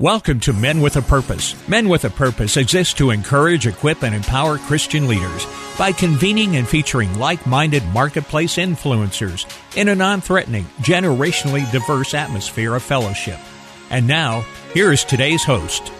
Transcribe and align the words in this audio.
Welcome 0.00 0.40
to 0.40 0.54
Men 0.54 0.80
with 0.80 0.96
a 0.96 1.02
Purpose. 1.02 1.54
Men 1.68 1.86
with 1.86 2.06
a 2.06 2.08
Purpose 2.08 2.56
exists 2.56 2.94
to 2.94 3.10
encourage, 3.10 3.66
equip, 3.66 4.02
and 4.02 4.14
empower 4.14 4.56
Christian 4.56 5.06
leaders 5.06 5.46
by 5.76 5.92
convening 5.92 6.56
and 6.56 6.66
featuring 6.66 7.18
like 7.18 7.46
minded 7.46 7.84
marketplace 7.88 8.56
influencers 8.56 9.44
in 9.76 9.88
a 9.88 9.94
non 9.94 10.22
threatening, 10.22 10.64
generationally 10.78 11.70
diverse 11.70 12.14
atmosphere 12.14 12.74
of 12.74 12.82
fellowship. 12.82 13.38
And 13.90 14.06
now, 14.06 14.40
here 14.72 14.90
is 14.90 15.04
today's 15.04 15.44
host. 15.44 15.92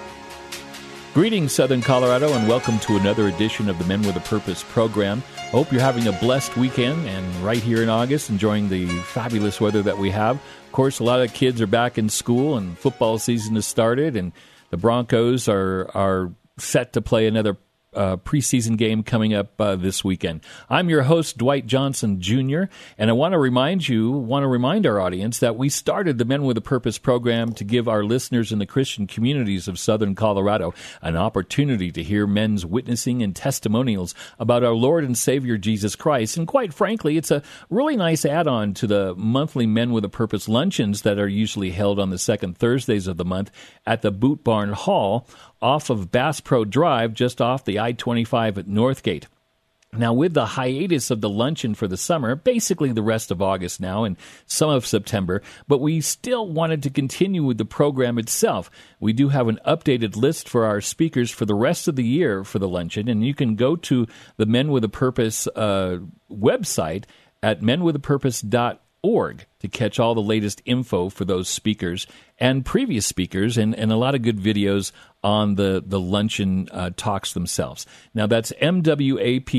Greetings, 1.12 1.52
Southern 1.52 1.82
Colorado, 1.82 2.32
and 2.34 2.46
welcome 2.46 2.78
to 2.78 2.96
another 2.96 3.26
edition 3.26 3.68
of 3.68 3.76
the 3.80 3.84
Men 3.84 4.00
with 4.02 4.14
a 4.14 4.20
Purpose 4.20 4.62
program. 4.62 5.24
Hope 5.50 5.72
you're 5.72 5.80
having 5.80 6.06
a 6.06 6.12
blessed 6.12 6.56
weekend 6.56 7.04
and 7.08 7.34
right 7.44 7.58
here 7.58 7.82
in 7.82 7.88
August, 7.88 8.30
enjoying 8.30 8.68
the 8.68 8.86
fabulous 8.86 9.60
weather 9.60 9.82
that 9.82 9.98
we 9.98 10.10
have. 10.10 10.36
Of 10.36 10.72
course, 10.72 11.00
a 11.00 11.04
lot 11.04 11.20
of 11.20 11.34
kids 11.34 11.60
are 11.60 11.66
back 11.66 11.98
in 11.98 12.10
school 12.10 12.56
and 12.56 12.78
football 12.78 13.18
season 13.18 13.56
has 13.56 13.66
started, 13.66 14.14
and 14.14 14.30
the 14.70 14.76
Broncos 14.76 15.48
are 15.48 15.90
are 15.96 16.30
set 16.58 16.92
to 16.92 17.02
play 17.02 17.26
another 17.26 17.56
uh, 17.92 18.16
preseason 18.18 18.76
game 18.76 19.02
coming 19.02 19.34
up 19.34 19.60
uh, 19.60 19.76
this 19.76 20.04
weekend. 20.04 20.40
I'm 20.68 20.88
your 20.88 21.02
host, 21.02 21.38
Dwight 21.38 21.66
Johnson 21.66 22.20
Jr., 22.20 22.64
and 22.96 23.10
I 23.10 23.12
want 23.12 23.32
to 23.32 23.38
remind 23.38 23.88
you, 23.88 24.10
want 24.10 24.44
to 24.44 24.48
remind 24.48 24.86
our 24.86 25.00
audience 25.00 25.38
that 25.40 25.56
we 25.56 25.68
started 25.68 26.18
the 26.18 26.24
Men 26.24 26.44
with 26.44 26.56
a 26.56 26.62
Purpose 26.62 26.98
program 26.98 27.52
to 27.54 27.64
give 27.64 27.88
our 27.88 28.04
listeners 28.04 28.52
in 28.52 28.58
the 28.58 28.66
Christian 28.66 29.06
communities 29.06 29.66
of 29.66 29.78
Southern 29.78 30.14
Colorado 30.14 30.72
an 31.02 31.16
opportunity 31.16 31.90
to 31.90 32.02
hear 32.02 32.26
men's 32.26 32.64
witnessing 32.64 33.22
and 33.22 33.34
testimonials 33.34 34.14
about 34.38 34.62
our 34.62 34.74
Lord 34.74 35.04
and 35.04 35.18
Savior 35.18 35.58
Jesus 35.58 35.96
Christ. 35.96 36.36
And 36.36 36.46
quite 36.46 36.72
frankly, 36.72 37.16
it's 37.16 37.30
a 37.30 37.42
really 37.68 37.96
nice 37.96 38.24
add 38.24 38.46
on 38.46 38.74
to 38.74 38.86
the 38.86 39.14
monthly 39.16 39.66
Men 39.66 39.90
with 39.90 40.04
a 40.04 40.08
Purpose 40.08 40.48
luncheons 40.48 41.02
that 41.02 41.18
are 41.18 41.28
usually 41.28 41.70
held 41.70 41.98
on 41.98 42.10
the 42.10 42.18
second 42.18 42.58
Thursdays 42.58 43.06
of 43.06 43.16
the 43.16 43.24
month 43.24 43.50
at 43.86 44.02
the 44.02 44.10
Boot 44.10 44.44
Barn 44.44 44.72
Hall 44.72 45.26
off 45.62 45.90
of 45.90 46.10
Bass 46.10 46.40
Pro 46.40 46.64
Drive, 46.64 47.14
just 47.14 47.40
off 47.40 47.64
the 47.64 47.80
I 47.80 47.92
25 47.92 48.58
at 48.58 48.66
Northgate. 48.66 49.24
Now, 49.92 50.12
with 50.12 50.34
the 50.34 50.46
hiatus 50.46 51.10
of 51.10 51.20
the 51.20 51.28
luncheon 51.28 51.74
for 51.74 51.88
the 51.88 51.96
summer, 51.96 52.36
basically 52.36 52.92
the 52.92 53.02
rest 53.02 53.32
of 53.32 53.42
August 53.42 53.80
now 53.80 54.04
and 54.04 54.16
some 54.46 54.70
of 54.70 54.86
September, 54.86 55.42
but 55.66 55.80
we 55.80 56.00
still 56.00 56.46
wanted 56.46 56.84
to 56.84 56.90
continue 56.90 57.42
with 57.42 57.58
the 57.58 57.64
program 57.64 58.16
itself. 58.16 58.70
We 59.00 59.12
do 59.12 59.30
have 59.30 59.48
an 59.48 59.58
updated 59.66 60.14
list 60.14 60.48
for 60.48 60.64
our 60.64 60.80
speakers 60.80 61.32
for 61.32 61.44
the 61.44 61.56
rest 61.56 61.88
of 61.88 61.96
the 61.96 62.04
year 62.04 62.44
for 62.44 62.60
the 62.60 62.68
luncheon, 62.68 63.08
and 63.08 63.26
you 63.26 63.34
can 63.34 63.56
go 63.56 63.74
to 63.76 64.06
the 64.36 64.46
Men 64.46 64.70
with 64.70 64.84
a 64.84 64.88
Purpose 64.88 65.48
uh, 65.48 65.98
website 66.30 67.04
at 67.42 67.60
menwithapurpose.org 67.60 68.78
org 69.02 69.46
to 69.60 69.68
catch 69.68 69.98
all 69.98 70.14
the 70.14 70.22
latest 70.22 70.62
info 70.64 71.08
for 71.08 71.24
those 71.24 71.48
speakers 71.48 72.06
and 72.38 72.64
previous 72.64 73.06
speakers 73.06 73.56
and, 73.58 73.74
and 73.74 73.92
a 73.92 73.96
lot 73.96 74.14
of 74.14 74.22
good 74.22 74.38
videos 74.38 74.92
on 75.22 75.54
the, 75.54 75.82
the 75.84 76.00
luncheon 76.00 76.68
uh, 76.72 76.90
talks 76.96 77.32
themselves. 77.32 77.86
Now 78.14 78.26
that's 78.26 78.52
mwap.org. 78.60 79.54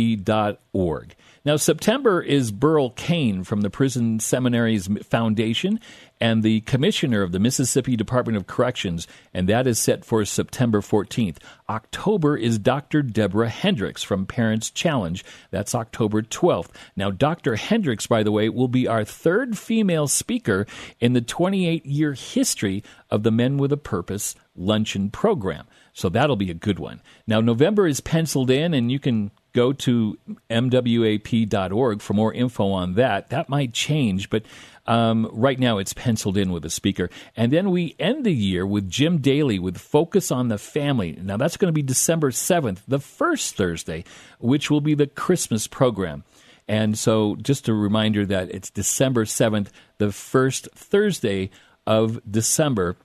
Now, 1.43 1.55
September 1.55 2.21
is 2.21 2.51
Burl 2.51 2.91
Cain 2.91 3.43
from 3.43 3.61
the 3.61 3.71
Prison 3.71 4.19
Seminaries 4.19 4.87
Foundation 5.03 5.79
and 6.19 6.43
the 6.43 6.61
commissioner 6.61 7.23
of 7.23 7.31
the 7.31 7.39
Mississippi 7.39 7.95
Department 7.95 8.37
of 8.37 8.45
Corrections, 8.45 9.07
and 9.33 9.49
that 9.49 9.65
is 9.65 9.79
set 9.79 10.05
for 10.05 10.23
September 10.23 10.81
14th. 10.81 11.37
October 11.67 12.37
is 12.37 12.59
Dr. 12.59 13.01
Deborah 13.01 13.49
Hendricks 13.49 14.03
from 14.03 14.27
Parents 14.27 14.69
Challenge. 14.69 15.25
That's 15.49 15.73
October 15.73 16.21
12th. 16.21 16.69
Now, 16.95 17.09
Dr. 17.09 17.55
Hendricks, 17.55 18.05
by 18.05 18.21
the 18.21 18.31
way, 18.31 18.47
will 18.47 18.67
be 18.67 18.87
our 18.87 19.03
third 19.03 19.57
female 19.57 20.07
speaker 20.07 20.67
in 20.99 21.13
the 21.13 21.21
28 21.21 21.83
year 21.87 22.13
history 22.13 22.83
of 23.09 23.23
the 23.23 23.31
Men 23.31 23.57
with 23.57 23.71
a 23.71 23.77
Purpose 23.77 24.35
luncheon 24.55 25.09
program. 25.09 25.65
So 25.93 26.07
that'll 26.07 26.35
be 26.35 26.51
a 26.51 26.55
good 26.55 26.77
one. 26.77 27.01
Now, 27.25 27.41
November 27.41 27.87
is 27.87 27.99
penciled 27.99 28.51
in, 28.51 28.75
and 28.75 28.91
you 28.91 28.99
can 28.99 29.31
go 29.53 29.73
to 29.73 30.17
mwap.org 30.49 32.01
for 32.01 32.13
more 32.13 32.33
info 32.33 32.71
on 32.71 32.93
that. 32.93 33.29
That 33.29 33.49
might 33.49 33.73
change, 33.73 34.29
but 34.29 34.43
um, 34.87 35.29
right 35.31 35.59
now 35.59 35.77
it's 35.77 35.93
penciled 35.93 36.37
in 36.37 36.51
with 36.51 36.65
a 36.65 36.69
speaker. 36.69 37.09
And 37.35 37.51
then 37.51 37.71
we 37.71 37.95
end 37.99 38.25
the 38.25 38.33
year 38.33 38.65
with 38.65 38.89
Jim 38.89 39.19
Daly 39.19 39.59
with 39.59 39.77
Focus 39.77 40.31
on 40.31 40.47
the 40.47 40.57
Family. 40.57 41.17
Now 41.21 41.37
that's 41.37 41.57
going 41.57 41.69
to 41.69 41.73
be 41.73 41.83
December 41.83 42.31
7th, 42.31 42.79
the 42.87 42.99
first 42.99 43.55
Thursday, 43.55 44.03
which 44.39 44.71
will 44.71 44.81
be 44.81 44.95
the 44.95 45.07
Christmas 45.07 45.67
program. 45.67 46.23
And 46.67 46.97
so 46.97 47.35
just 47.35 47.67
a 47.67 47.73
reminder 47.73 48.25
that 48.25 48.49
it's 48.51 48.69
December 48.69 49.25
7th, 49.25 49.67
the 49.97 50.11
first 50.11 50.69
Thursday 50.73 51.49
of 51.85 52.19
December. 52.29 52.97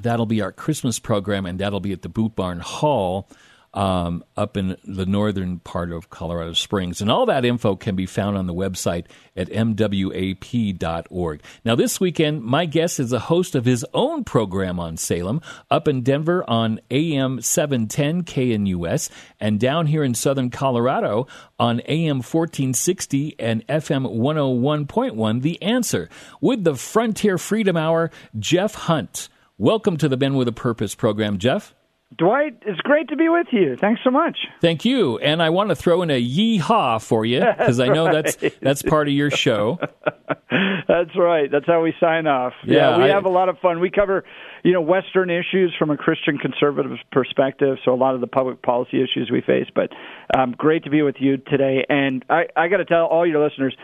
That'll 0.00 0.26
be 0.26 0.40
our 0.40 0.52
Christmas 0.52 0.98
program, 0.98 1.44
and 1.44 1.58
that'll 1.58 1.80
be 1.80 1.92
at 1.92 2.02
the 2.02 2.08
Boot 2.08 2.34
Barn 2.34 2.60
Hall 2.60 3.28
um, 3.72 4.24
up 4.36 4.56
in 4.56 4.76
the 4.84 5.06
northern 5.06 5.60
part 5.60 5.92
of 5.92 6.10
Colorado 6.10 6.52
Springs. 6.54 7.00
And 7.00 7.10
all 7.10 7.26
that 7.26 7.44
info 7.44 7.76
can 7.76 7.94
be 7.94 8.06
found 8.06 8.36
on 8.36 8.46
the 8.46 8.54
website 8.54 9.06
at 9.36 9.48
mwap.org. 9.48 11.42
Now, 11.64 11.74
this 11.74 12.00
weekend, 12.00 12.42
my 12.42 12.66
guest 12.66 12.98
is 12.98 13.12
a 13.12 13.18
host 13.18 13.54
of 13.54 13.64
his 13.64 13.84
own 13.94 14.24
program 14.24 14.80
on 14.80 14.96
Salem 14.96 15.40
up 15.70 15.86
in 15.86 16.02
Denver 16.02 16.44
on 16.48 16.80
AM 16.90 17.40
710 17.40 18.24
KNUS 18.24 19.10
and 19.38 19.60
down 19.60 19.86
here 19.86 20.02
in 20.02 20.14
southern 20.14 20.50
Colorado 20.50 21.26
on 21.58 21.80
AM 21.86 22.18
1460 22.18 23.36
and 23.38 23.66
FM 23.68 24.16
101.1 24.16 25.42
The 25.42 25.62
Answer 25.62 26.08
with 26.40 26.64
the 26.64 26.74
Frontier 26.74 27.38
Freedom 27.38 27.76
Hour, 27.76 28.10
Jeff 28.38 28.74
Hunt. 28.74 29.28
Welcome 29.58 29.96
to 29.98 30.08
the 30.08 30.16
Men 30.16 30.34
with 30.34 30.48
a 30.48 30.52
Purpose 30.52 30.94
program, 30.94 31.38
Jeff. 31.38 31.74
Dwight, 32.16 32.58
it's 32.66 32.80
great 32.80 33.08
to 33.10 33.16
be 33.16 33.28
with 33.28 33.46
you. 33.52 33.76
Thanks 33.76 34.00
so 34.02 34.10
much. 34.10 34.36
Thank 34.60 34.84
you. 34.84 35.18
And 35.18 35.40
I 35.40 35.50
want 35.50 35.68
to 35.68 35.76
throw 35.76 36.02
in 36.02 36.10
a 36.10 36.20
yeehaw 36.20 37.00
for 37.00 37.24
you 37.24 37.38
because 37.38 37.78
I 37.78 37.86
know 37.86 38.06
right. 38.06 38.24
that's 38.40 38.56
that's 38.60 38.82
part 38.82 39.06
of 39.06 39.14
your 39.14 39.30
show. 39.30 39.78
that's 40.88 41.16
right. 41.16 41.48
That's 41.50 41.66
how 41.66 41.82
we 41.82 41.94
sign 42.00 42.26
off. 42.26 42.52
Yeah, 42.66 42.90
yeah 42.90 42.98
we 42.98 43.04
I, 43.04 43.08
have 43.08 43.26
a 43.26 43.30
lot 43.30 43.48
of 43.48 43.58
fun. 43.58 43.78
We 43.78 43.90
cover, 43.90 44.24
you 44.64 44.72
know, 44.72 44.80
Western 44.80 45.30
issues 45.30 45.72
from 45.78 45.90
a 45.90 45.96
Christian 45.96 46.36
conservative 46.36 46.98
perspective, 47.12 47.78
so 47.84 47.94
a 47.94 47.94
lot 47.94 48.16
of 48.16 48.20
the 48.20 48.26
public 48.26 48.60
policy 48.60 49.00
issues 49.00 49.30
we 49.30 49.40
face. 49.40 49.68
But 49.72 49.90
um, 50.36 50.52
great 50.58 50.82
to 50.84 50.90
be 50.90 51.02
with 51.02 51.16
you 51.20 51.36
today. 51.36 51.86
And 51.88 52.24
I, 52.28 52.46
I 52.56 52.66
got 52.66 52.78
to 52.78 52.84
tell 52.84 53.06
all 53.06 53.24
your 53.24 53.42
listeners, 53.42 53.76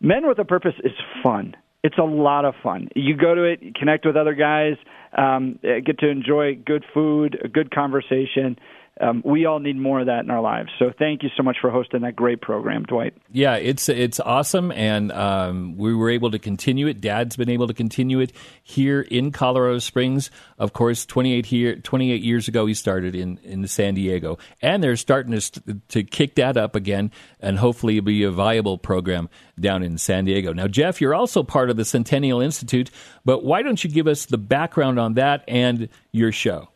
Men 0.00 0.26
with 0.26 0.40
a 0.40 0.44
Purpose 0.44 0.74
is 0.82 0.92
fun. 1.22 1.54
It's 1.82 1.98
a 1.98 2.04
lot 2.04 2.44
of 2.44 2.54
fun. 2.62 2.88
You 2.94 3.16
go 3.16 3.34
to 3.34 3.44
it, 3.44 3.74
connect 3.74 4.04
with 4.04 4.16
other 4.16 4.34
guys 4.34 4.74
um, 5.16 5.58
get 5.62 5.98
to 6.00 6.08
enjoy 6.08 6.54
good 6.54 6.84
food, 6.94 7.38
a 7.44 7.48
good 7.48 7.74
conversation. 7.74 8.56
Um, 9.00 9.22
we 9.24 9.46
all 9.46 9.60
need 9.60 9.76
more 9.76 10.00
of 10.00 10.06
that 10.06 10.24
in 10.24 10.30
our 10.30 10.42
lives. 10.42 10.70
So 10.78 10.92
thank 10.98 11.22
you 11.22 11.30
so 11.34 11.42
much 11.42 11.56
for 11.60 11.70
hosting 11.70 12.02
that 12.02 12.16
great 12.16 12.42
program, 12.42 12.82
Dwight. 12.84 13.14
Yeah, 13.32 13.54
it's 13.54 13.88
it's 13.88 14.20
awesome, 14.20 14.70
and 14.72 15.10
um, 15.12 15.76
we 15.78 15.94
were 15.94 16.10
able 16.10 16.30
to 16.32 16.38
continue 16.38 16.86
it. 16.86 17.00
Dad's 17.00 17.36
been 17.36 17.48
able 17.48 17.66
to 17.66 17.74
continue 17.74 18.20
it 18.20 18.32
here 18.62 19.00
in 19.00 19.32
Colorado 19.32 19.78
Springs. 19.78 20.30
Of 20.58 20.72
course, 20.74 21.06
28 21.06 21.46
here, 21.46 21.76
28 21.76 22.22
years 22.22 22.48
ago, 22.48 22.66
he 22.66 22.74
started 22.74 23.14
in 23.14 23.38
in 23.42 23.66
San 23.68 23.94
Diego, 23.94 24.38
and 24.60 24.82
they're 24.82 24.96
starting 24.96 25.32
to 25.38 25.80
to 25.88 26.02
kick 26.02 26.34
that 26.34 26.56
up 26.56 26.74
again, 26.74 27.10
and 27.40 27.58
hopefully 27.58 27.96
it'll 27.96 28.06
be 28.06 28.24
a 28.24 28.30
viable 28.30 28.76
program 28.76 29.30
down 29.58 29.82
in 29.82 29.98
San 29.98 30.24
Diego. 30.24 30.52
Now, 30.52 30.66
Jeff, 30.66 31.00
you're 31.00 31.14
also 31.14 31.42
part 31.42 31.70
of 31.70 31.76
the 31.76 31.84
Centennial 31.84 32.40
Institute, 32.40 32.90
but 33.24 33.44
why 33.44 33.62
don't 33.62 33.82
you 33.82 33.88
give 33.88 34.06
us 34.06 34.26
the 34.26 34.38
background 34.38 34.98
on 34.98 35.14
that 35.14 35.44
and 35.46 35.88
your 36.12 36.32
show? 36.32 36.69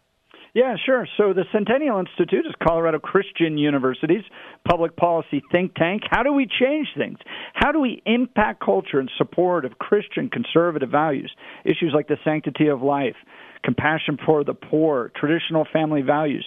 Yeah, 0.54 0.76
sure. 0.86 1.08
So 1.16 1.32
the 1.32 1.42
Centennial 1.50 1.98
Institute 1.98 2.46
is 2.46 2.54
Colorado 2.62 3.00
Christian 3.00 3.58
University's 3.58 4.22
public 4.64 4.96
policy 4.96 5.42
think 5.50 5.74
tank. 5.74 6.02
How 6.08 6.22
do 6.22 6.32
we 6.32 6.46
change 6.46 6.86
things? 6.96 7.18
How 7.54 7.72
do 7.72 7.80
we 7.80 8.00
impact 8.06 8.64
culture 8.64 9.00
in 9.00 9.08
support 9.18 9.64
of 9.64 9.78
Christian 9.78 10.30
conservative 10.30 10.90
values? 10.90 11.34
Issues 11.64 11.90
like 11.92 12.06
the 12.06 12.18
sanctity 12.24 12.68
of 12.68 12.82
life, 12.82 13.16
compassion 13.64 14.16
for 14.24 14.44
the 14.44 14.54
poor, 14.54 15.10
traditional 15.16 15.66
family 15.72 16.02
values, 16.02 16.46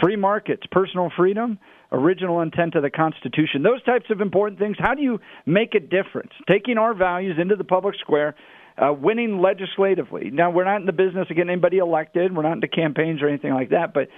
free 0.00 0.16
markets, 0.16 0.62
personal 0.70 1.12
freedom, 1.14 1.58
original 1.92 2.40
intent 2.40 2.74
of 2.74 2.82
the 2.82 2.88
Constitution, 2.88 3.62
those 3.62 3.82
types 3.82 4.06
of 4.08 4.22
important 4.22 4.58
things. 4.58 4.76
How 4.78 4.94
do 4.94 5.02
you 5.02 5.20
make 5.44 5.74
a 5.74 5.80
difference? 5.80 6.32
Taking 6.48 6.78
our 6.78 6.94
values 6.94 7.36
into 7.38 7.56
the 7.56 7.64
public 7.64 7.96
square 8.00 8.34
uh, 8.78 8.92
winning 8.92 9.40
legislatively. 9.40 10.30
Now, 10.30 10.50
we're 10.50 10.64
not 10.64 10.80
in 10.80 10.86
the 10.86 10.92
business 10.92 11.28
of 11.30 11.36
getting 11.36 11.50
anybody 11.50 11.78
elected. 11.78 12.34
We're 12.34 12.42
not 12.42 12.52
into 12.52 12.68
campaigns 12.68 13.22
or 13.22 13.28
anything 13.28 13.52
like 13.52 13.70
that, 13.70 13.92
but 13.94 14.08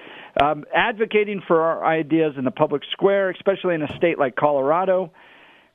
um, 0.42 0.64
advocating 0.74 1.42
for 1.46 1.60
our 1.60 1.84
ideas 1.84 2.34
in 2.36 2.44
the 2.44 2.50
public 2.50 2.82
square, 2.92 3.30
especially 3.30 3.74
in 3.74 3.82
a 3.82 3.96
state 3.96 4.18
like 4.18 4.36
Colorado. 4.36 5.12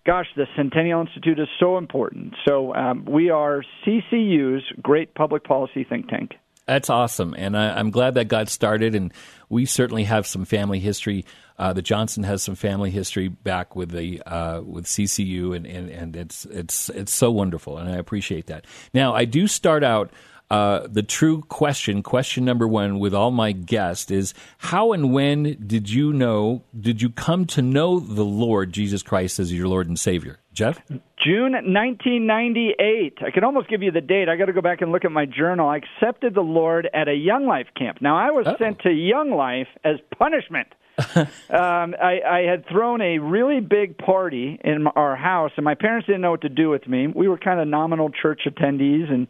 Gosh, 0.06 0.28
the 0.36 0.46
Centennial 0.56 1.02
Institute 1.02 1.40
is 1.40 1.48
so 1.60 1.78
important. 1.78 2.34
So 2.48 2.74
um, 2.74 3.06
we 3.06 3.30
are 3.30 3.64
CCU's 3.86 4.64
great 4.82 5.14
public 5.14 5.44
policy 5.44 5.84
think 5.84 6.08
tank. 6.08 6.32
That's 6.66 6.90
awesome, 6.90 7.34
and 7.36 7.58
I, 7.58 7.80
am 7.80 7.90
glad 7.90 8.14
that 8.14 8.28
got 8.28 8.48
started. 8.48 8.94
And 8.94 9.12
we 9.50 9.66
certainly 9.66 10.04
have 10.04 10.26
some 10.28 10.46
family 10.46 10.80
history. 10.80 11.26
Uh, 11.58 11.74
the 11.74 11.82
Johnson 11.82 12.24
has 12.24 12.42
some 12.42 12.56
family 12.56 12.92
history 12.92 13.28
back 13.28 13.76
with 13.76 13.92
the 13.92 14.22
uh, 14.22 14.62
with 14.62 14.86
CCU, 14.86 15.56
and, 15.56 15.66
and, 15.66 15.90
and 15.90 16.16
it's 16.16 16.46
it's 16.46 16.90
it's 16.90 17.14
so 17.14 17.32
wonderful, 17.32 17.78
and 17.78 17.90
I 17.90 17.98
appreciate 17.98 18.48
that. 18.48 18.66
Now, 18.94 19.14
I 19.14 19.26
do 19.26 19.48
start 19.48 19.84
out. 19.84 20.12
Uh, 20.52 20.88
the 20.90 21.04
true 21.04 21.44
question, 21.44 22.02
question 22.02 22.44
number 22.44 22.68
one, 22.68 22.98
with 22.98 23.14
all 23.14 23.30
my 23.30 23.52
guests 23.52 24.10
is 24.10 24.34
how 24.58 24.94
and 24.94 25.14
when 25.14 25.44
did 25.68 25.92
you 25.92 26.12
know, 26.12 26.64
did 26.80 27.04
you 27.04 27.12
come 27.12 27.46
to 27.46 27.62
know 27.62 28.00
the 28.00 28.26
Lord 28.26 28.74
Jesus 28.74 29.04
Christ 29.04 29.38
as 29.38 29.54
your 29.54 29.68
Lord 29.68 29.88
and 29.88 30.00
Savior? 30.00 30.40
Jeff? 30.60 30.78
June 31.24 31.54
1998. 31.54 33.20
I 33.26 33.32
can 33.32 33.46
almost 33.46 33.70
give 33.70 33.82
you 33.82 33.92
the 33.92 34.02
date. 34.02 34.28
I 34.28 34.36
got 34.36 34.48
to 34.48 34.54
go 34.54 34.60
back 34.60 34.82
and 34.82 34.92
look 34.92 35.06
at 35.06 35.12
my 35.12 35.26
journal. 35.26 35.70
I 35.70 35.78
accepted 35.78 36.36
the 36.36 36.42
Lord 36.42 36.90
at 36.94 37.08
a 37.08 37.14
Young 37.14 37.48
Life 37.48 37.68
camp. 37.78 38.02
Now, 38.02 38.18
I 38.18 38.32
was 38.32 38.46
oh. 38.46 38.58
sent 38.60 38.80
to 38.80 38.92
Young 38.92 39.32
Life 39.32 39.70
as 39.86 39.96
punishment. 40.18 40.68
um, 41.16 41.26
I, 41.50 42.20
I 42.30 42.40
had 42.42 42.68
thrown 42.68 43.00
a 43.00 43.20
really 43.20 43.62
big 43.62 43.98
party 43.98 44.60
in 44.62 44.86
our 44.88 45.16
house, 45.16 45.52
and 45.56 45.64
my 45.64 45.76
parents 45.76 46.08
didn't 46.08 46.20
know 46.20 46.32
what 46.32 46.42
to 46.42 46.50
do 46.50 46.70
with 46.70 46.86
me. 46.90 47.08
We 47.08 47.30
were 47.30 47.38
kind 47.38 47.62
of 47.62 47.70
nominal 47.70 48.10
church 48.10 48.42
attendees, 48.46 49.10
and 49.10 49.28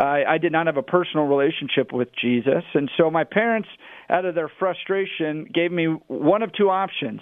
uh, 0.00 0.28
I 0.28 0.38
did 0.38 0.50
not 0.50 0.66
have 0.66 0.78
a 0.78 0.82
personal 0.82 1.26
relationship 1.26 1.92
with 1.92 2.08
Jesus. 2.20 2.64
And 2.74 2.90
so 2.96 3.08
my 3.08 3.22
parents, 3.22 3.68
out 4.10 4.24
of 4.24 4.34
their 4.34 4.50
frustration, 4.58 5.46
gave 5.54 5.70
me 5.70 5.96
one 6.08 6.42
of 6.42 6.52
two 6.52 6.70
options 6.70 7.20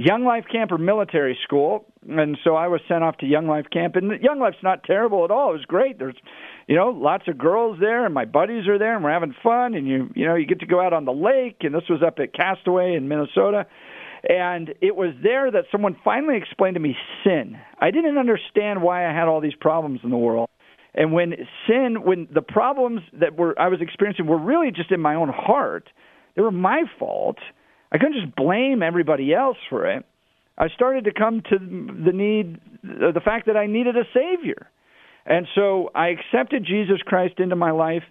Young 0.00 0.24
Life 0.24 0.44
Camp 0.50 0.70
or 0.70 0.78
military 0.78 1.36
school, 1.42 1.84
and 2.08 2.38
so 2.44 2.54
I 2.54 2.68
was 2.68 2.80
sent 2.86 3.02
off 3.02 3.16
to 3.16 3.26
Young 3.26 3.48
Life 3.48 3.66
Camp. 3.72 3.96
And 3.96 4.22
Young 4.22 4.38
Life's 4.38 4.62
not 4.62 4.84
terrible 4.84 5.24
at 5.24 5.32
all. 5.32 5.50
It 5.50 5.54
was 5.54 5.64
great. 5.64 5.98
There's, 5.98 6.14
you 6.68 6.76
know, 6.76 6.90
lots 6.90 7.26
of 7.26 7.36
girls 7.36 7.78
there, 7.80 8.04
and 8.04 8.14
my 8.14 8.24
buddies 8.24 8.68
are 8.68 8.78
there, 8.78 8.94
and 8.94 9.02
we're 9.02 9.12
having 9.12 9.34
fun. 9.42 9.74
And 9.74 9.88
you, 9.88 10.08
you 10.14 10.24
know, 10.24 10.36
you 10.36 10.46
get 10.46 10.60
to 10.60 10.66
go 10.66 10.80
out 10.80 10.92
on 10.92 11.04
the 11.04 11.12
lake. 11.12 11.56
And 11.62 11.74
this 11.74 11.82
was 11.90 12.00
up 12.06 12.20
at 12.20 12.32
Castaway 12.32 12.94
in 12.94 13.08
Minnesota. 13.08 13.66
And 14.28 14.72
it 14.80 14.94
was 14.94 15.14
there 15.20 15.50
that 15.50 15.64
someone 15.72 15.96
finally 16.04 16.36
explained 16.36 16.74
to 16.74 16.80
me 16.80 16.94
sin. 17.24 17.56
I 17.80 17.90
didn't 17.90 18.18
understand 18.18 18.82
why 18.82 19.04
I 19.04 19.12
had 19.12 19.26
all 19.26 19.40
these 19.40 19.56
problems 19.60 19.98
in 20.04 20.10
the 20.10 20.16
world. 20.16 20.48
And 20.94 21.12
when 21.12 21.34
sin, 21.66 22.02
when 22.04 22.28
the 22.32 22.42
problems 22.42 23.00
that 23.14 23.36
were 23.36 23.60
I 23.60 23.66
was 23.66 23.80
experiencing 23.80 24.28
were 24.28 24.38
really 24.38 24.70
just 24.70 24.92
in 24.92 25.00
my 25.00 25.16
own 25.16 25.28
heart, 25.28 25.88
they 26.36 26.42
were 26.42 26.52
my 26.52 26.84
fault 27.00 27.38
I 27.90 27.98
couldn't 27.98 28.20
just 28.20 28.36
blame 28.36 28.82
everybody 28.82 29.32
else 29.32 29.56
for 29.70 29.86
it. 29.86 30.04
I 30.56 30.68
started 30.74 31.04
to 31.04 31.12
come 31.12 31.42
to 31.50 31.58
the 31.58 32.12
need, 32.12 32.60
the 32.82 33.20
fact 33.24 33.46
that 33.46 33.56
I 33.56 33.66
needed 33.66 33.96
a 33.96 34.04
Savior. 34.12 34.68
And 35.24 35.46
so 35.54 35.90
I 35.94 36.08
accepted 36.08 36.64
Jesus 36.64 36.98
Christ 37.04 37.34
into 37.38 37.54
my 37.54 37.70
life, 37.70 38.02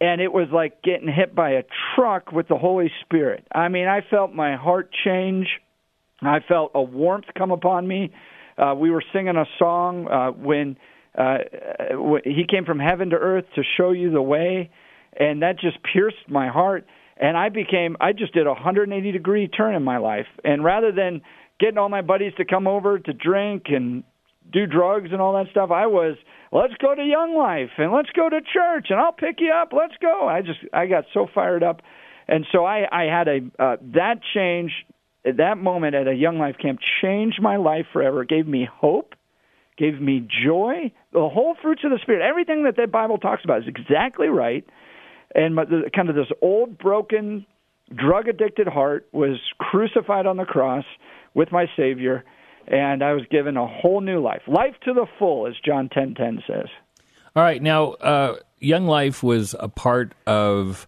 and 0.00 0.20
it 0.20 0.32
was 0.32 0.48
like 0.52 0.82
getting 0.82 1.12
hit 1.12 1.34
by 1.34 1.50
a 1.50 1.62
truck 1.94 2.32
with 2.32 2.48
the 2.48 2.56
Holy 2.56 2.90
Spirit. 3.04 3.46
I 3.52 3.68
mean, 3.68 3.88
I 3.88 4.00
felt 4.08 4.32
my 4.32 4.56
heart 4.56 4.90
change. 5.04 5.48
I 6.22 6.38
felt 6.48 6.70
a 6.74 6.82
warmth 6.82 7.26
come 7.36 7.50
upon 7.50 7.86
me. 7.86 8.12
Uh, 8.56 8.74
we 8.76 8.90
were 8.90 9.02
singing 9.12 9.36
a 9.36 9.44
song 9.58 10.08
uh, 10.08 10.30
when 10.30 10.76
uh, 11.18 11.38
He 12.24 12.44
came 12.48 12.64
from 12.64 12.78
heaven 12.78 13.10
to 13.10 13.16
earth 13.16 13.44
to 13.56 13.62
show 13.76 13.90
you 13.90 14.10
the 14.10 14.22
way, 14.22 14.70
and 15.18 15.42
that 15.42 15.58
just 15.58 15.78
pierced 15.92 16.28
my 16.28 16.48
heart 16.48 16.86
and 17.16 17.36
I 17.36 17.48
became 17.48 17.96
I 18.00 18.12
just 18.12 18.34
did 18.34 18.46
a 18.46 18.52
180 18.52 19.12
degree 19.12 19.48
turn 19.48 19.74
in 19.74 19.82
my 19.82 19.98
life. 19.98 20.26
And 20.44 20.64
rather 20.64 20.92
than 20.92 21.22
getting 21.60 21.78
all 21.78 21.88
my 21.88 22.02
buddies 22.02 22.32
to 22.38 22.44
come 22.44 22.66
over 22.66 22.98
to 22.98 23.12
drink 23.12 23.64
and 23.66 24.04
do 24.52 24.66
drugs 24.66 25.10
and 25.12 25.20
all 25.20 25.34
that 25.34 25.50
stuff 25.50 25.70
I 25.70 25.86
was 25.86 26.16
let's 26.50 26.74
go 26.80 26.94
to 26.94 27.02
Young 27.02 27.36
Life 27.36 27.70
and 27.78 27.92
let's 27.92 28.10
go 28.10 28.28
to 28.28 28.40
church 28.40 28.86
and 28.90 28.98
I'll 28.98 29.12
pick 29.12 29.36
you 29.38 29.52
up. 29.52 29.72
Let's 29.72 29.94
go. 30.00 30.28
I 30.28 30.42
just 30.42 30.58
I 30.72 30.86
got 30.86 31.04
so 31.14 31.26
fired 31.34 31.62
up. 31.62 31.80
And 32.28 32.46
so 32.52 32.64
I 32.64 32.86
I 32.90 33.04
had 33.04 33.28
a 33.28 33.38
uh, 33.58 33.76
that 33.94 34.20
change 34.34 34.72
that 35.24 35.56
moment 35.56 35.94
at 35.94 36.08
a 36.08 36.14
Young 36.14 36.38
Life 36.38 36.56
camp 36.60 36.80
changed 37.00 37.40
my 37.40 37.56
life 37.56 37.86
forever. 37.92 38.22
It 38.22 38.28
gave 38.28 38.46
me 38.46 38.68
hope 38.70 39.14
gave 39.78 40.00
me 40.00 40.26
joy 40.44 40.92
the 41.12 41.28
whole 41.28 41.56
fruits 41.60 41.82
of 41.84 41.90
the 41.90 41.98
spirit. 42.02 42.22
Everything 42.22 42.64
that 42.64 42.76
the 42.76 42.86
Bible 42.86 43.18
talks 43.18 43.42
about 43.44 43.62
is 43.62 43.68
exactly 43.68 44.28
right 44.28 44.64
and 45.34 45.54
my, 45.54 45.64
the, 45.64 45.90
kind 45.94 46.08
of 46.08 46.14
this 46.14 46.28
old, 46.40 46.78
broken, 46.78 47.46
drug 47.94 48.28
addicted 48.28 48.66
heart 48.66 49.08
was 49.12 49.38
crucified 49.58 50.26
on 50.26 50.36
the 50.36 50.44
cross 50.44 50.84
with 51.34 51.52
my 51.52 51.66
Savior, 51.76 52.24
and 52.66 53.02
I 53.02 53.12
was 53.12 53.22
given 53.30 53.56
a 53.56 53.66
whole 53.66 54.00
new 54.00 54.20
life, 54.20 54.42
life 54.46 54.74
to 54.84 54.92
the 54.92 55.06
full, 55.18 55.46
as 55.46 55.54
John 55.64 55.88
ten 55.88 56.14
ten 56.14 56.42
says. 56.46 56.68
All 57.34 57.42
right, 57.42 57.62
now 57.62 57.92
uh, 57.92 58.36
Young 58.58 58.86
Life 58.86 59.22
was 59.22 59.54
a 59.58 59.68
part 59.68 60.12
of 60.26 60.86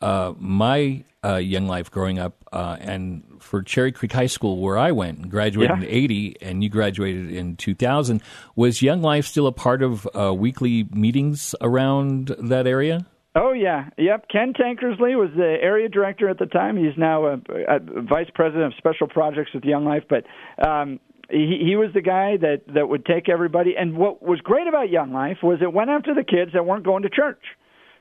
uh, 0.00 0.34
my 0.38 1.04
uh, 1.24 1.36
young 1.36 1.66
life 1.66 1.90
growing 1.90 2.18
up, 2.18 2.44
uh, 2.52 2.76
and 2.80 3.24
for 3.38 3.62
Cherry 3.62 3.92
Creek 3.92 4.12
High 4.12 4.26
School, 4.26 4.58
where 4.58 4.76
I 4.76 4.92
went 4.92 5.18
and 5.18 5.30
graduated 5.30 5.78
yeah. 5.78 5.86
in 5.86 5.94
'80, 5.94 6.36
and 6.42 6.64
you 6.64 6.68
graduated 6.68 7.30
in 7.30 7.56
2000, 7.56 8.22
was 8.56 8.82
Young 8.82 9.02
Life 9.02 9.26
still 9.26 9.46
a 9.46 9.52
part 9.52 9.82
of 9.82 10.08
uh, 10.14 10.34
weekly 10.34 10.88
meetings 10.90 11.54
around 11.60 12.34
that 12.38 12.66
area? 12.66 13.06
Oh 13.36 13.52
yeah, 13.52 13.88
yep. 13.98 14.26
Ken 14.28 14.52
Tankersley 14.52 15.18
was 15.18 15.30
the 15.36 15.56
area 15.60 15.88
director 15.88 16.28
at 16.28 16.38
the 16.38 16.46
time. 16.46 16.76
He's 16.76 16.96
now 16.96 17.26
a, 17.26 17.34
a 17.34 17.80
vice 18.02 18.28
president 18.32 18.66
of 18.66 18.74
special 18.78 19.08
projects 19.08 19.50
with 19.52 19.64
Young 19.64 19.84
Life, 19.84 20.04
but 20.08 20.24
um, 20.64 21.00
he, 21.28 21.64
he 21.66 21.76
was 21.76 21.90
the 21.94 22.00
guy 22.00 22.36
that 22.36 22.62
that 22.74 22.88
would 22.88 23.04
take 23.04 23.28
everybody. 23.28 23.74
And 23.76 23.96
what 23.96 24.22
was 24.22 24.40
great 24.40 24.68
about 24.68 24.88
Young 24.88 25.12
Life 25.12 25.38
was 25.42 25.58
it 25.62 25.72
went 25.72 25.90
after 25.90 26.14
the 26.14 26.22
kids 26.22 26.52
that 26.52 26.64
weren't 26.64 26.84
going 26.84 27.02
to 27.02 27.10
church. 27.10 27.42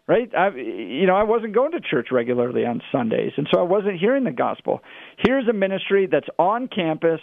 Right, 0.06 0.30
I, 0.35 0.50
you 0.50 1.07
know, 1.07 1.15
I 1.15 1.24
wasn't 1.24 1.56
going 1.56 1.71
to 1.71 1.79
church 1.79 2.09
regularly 2.12 2.65
on 2.65 2.81
Sundays, 2.91 3.31
and 3.38 3.47
so 3.51 3.62
I 3.62 3.63
wasn't 3.63 4.01
hearing 4.01 4.25
the 4.25 4.33
gospel. 4.33 4.81
Here's 5.18 5.47
a 5.47 5.53
ministry 5.53 6.09
that's 6.12 6.27
on 6.38 6.68
campus, 6.68 7.21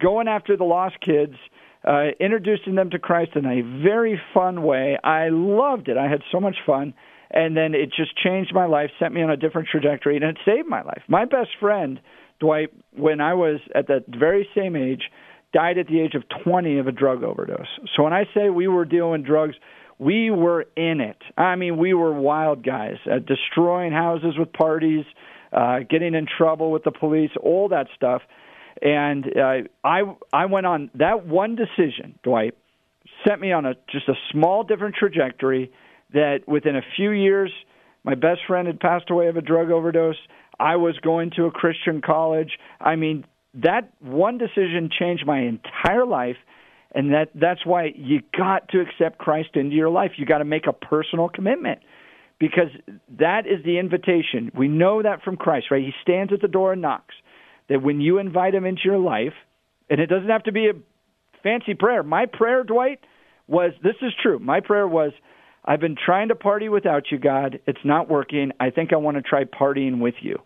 going 0.00 0.26
after 0.26 0.56
the 0.56 0.64
lost 0.64 0.96
kids, 1.04 1.34
uh, 1.86 2.06
introducing 2.18 2.76
them 2.76 2.88
to 2.90 2.98
Christ 2.98 3.32
in 3.34 3.44
a 3.44 3.60
very 3.82 4.18
fun 4.32 4.62
way. 4.62 4.98
I 5.04 5.28
loved 5.28 5.88
it. 5.88 5.98
I 5.98 6.08
had 6.08 6.22
so 6.32 6.40
much 6.40 6.56
fun 6.64 6.94
and 7.30 7.56
then 7.56 7.74
it 7.74 7.90
just 7.96 8.16
changed 8.16 8.52
my 8.54 8.66
life, 8.66 8.90
sent 8.98 9.14
me 9.14 9.22
on 9.22 9.30
a 9.30 9.36
different 9.36 9.68
trajectory, 9.68 10.16
and 10.16 10.24
it 10.24 10.38
saved 10.44 10.68
my 10.68 10.82
life. 10.82 11.02
My 11.08 11.24
best 11.24 11.50
friend, 11.60 12.00
Dwight, 12.40 12.70
when 12.96 13.20
I 13.20 13.34
was 13.34 13.60
at 13.74 13.88
that 13.88 14.04
very 14.08 14.48
same 14.54 14.76
age, 14.76 15.02
died 15.52 15.78
at 15.78 15.86
the 15.86 16.00
age 16.00 16.14
of 16.14 16.24
20 16.44 16.78
of 16.78 16.86
a 16.86 16.92
drug 16.92 17.22
overdose. 17.22 17.66
So 17.96 18.02
when 18.02 18.12
I 18.12 18.24
say 18.34 18.50
we 18.50 18.68
were 18.68 18.84
dealing 18.84 19.22
drugs, 19.22 19.54
we 19.98 20.30
were 20.30 20.66
in 20.76 21.00
it. 21.00 21.18
I 21.38 21.54
mean, 21.54 21.78
we 21.78 21.94
were 21.94 22.12
wild 22.12 22.64
guys, 22.64 22.96
uh, 23.10 23.20
destroying 23.20 23.92
houses 23.92 24.34
with 24.36 24.52
parties, 24.52 25.04
uh, 25.52 25.80
getting 25.88 26.14
in 26.14 26.26
trouble 26.26 26.72
with 26.72 26.82
the 26.82 26.90
police, 26.90 27.30
all 27.40 27.68
that 27.68 27.86
stuff. 27.94 28.22
And 28.82 29.24
uh, 29.36 29.68
I 29.84 30.02
I 30.32 30.46
went 30.46 30.66
on 30.66 30.90
that 30.96 31.26
one 31.26 31.54
decision, 31.54 32.18
Dwight, 32.24 32.54
sent 33.26 33.40
me 33.40 33.52
on 33.52 33.64
a 33.64 33.74
just 33.90 34.08
a 34.08 34.14
small 34.32 34.64
different 34.64 34.96
trajectory 34.96 35.70
that 36.12 36.40
within 36.46 36.76
a 36.76 36.82
few 36.96 37.10
years, 37.10 37.50
my 38.04 38.14
best 38.14 38.40
friend 38.46 38.66
had 38.66 38.80
passed 38.80 39.10
away 39.10 39.28
of 39.28 39.36
a 39.36 39.42
drug 39.42 39.70
overdose. 39.70 40.18
I 40.58 40.76
was 40.76 40.96
going 41.02 41.32
to 41.36 41.46
a 41.46 41.50
Christian 41.50 42.00
college. 42.00 42.58
I 42.80 42.96
mean, 42.96 43.24
that 43.54 43.92
one 44.00 44.38
decision 44.38 44.90
changed 44.96 45.26
my 45.26 45.40
entire 45.40 46.06
life 46.06 46.36
and 46.94 47.12
that 47.12 47.30
that's 47.34 47.66
why 47.66 47.92
you 47.96 48.20
got 48.36 48.68
to 48.68 48.80
accept 48.80 49.18
Christ 49.18 49.50
into 49.54 49.74
your 49.74 49.90
life. 49.90 50.12
You 50.16 50.26
got 50.26 50.38
to 50.38 50.44
make 50.44 50.66
a 50.68 50.72
personal 50.72 51.28
commitment 51.28 51.80
because 52.38 52.68
that 53.18 53.46
is 53.46 53.64
the 53.64 53.78
invitation. 53.78 54.52
We 54.56 54.68
know 54.68 55.02
that 55.02 55.22
from 55.22 55.36
Christ, 55.36 55.66
right? 55.70 55.82
He 55.82 55.92
stands 56.02 56.32
at 56.32 56.40
the 56.40 56.48
door 56.48 56.72
and 56.72 56.82
knocks. 56.82 57.14
That 57.68 57.82
when 57.82 58.00
you 58.00 58.18
invite 58.18 58.54
him 58.54 58.64
into 58.64 58.82
your 58.84 58.98
life, 58.98 59.32
and 59.90 60.00
it 60.00 60.06
doesn't 60.06 60.28
have 60.28 60.44
to 60.44 60.52
be 60.52 60.68
a 60.68 60.72
fancy 61.42 61.74
prayer. 61.74 62.02
My 62.02 62.26
prayer, 62.26 62.62
Dwight, 62.62 63.00
was 63.46 63.72
this 63.82 63.96
is 64.02 64.12
true. 64.22 64.38
My 64.38 64.60
prayer 64.60 64.86
was 64.86 65.12
I've 65.64 65.80
been 65.80 65.96
trying 65.96 66.28
to 66.28 66.34
party 66.34 66.68
without 66.68 67.10
you, 67.10 67.18
God. 67.18 67.60
It's 67.66 67.84
not 67.84 68.08
working. 68.08 68.52
I 68.60 68.70
think 68.70 68.92
I 68.92 68.96
want 68.96 69.16
to 69.16 69.22
try 69.22 69.44
partying 69.44 70.00
with 70.00 70.14
you. 70.20 70.40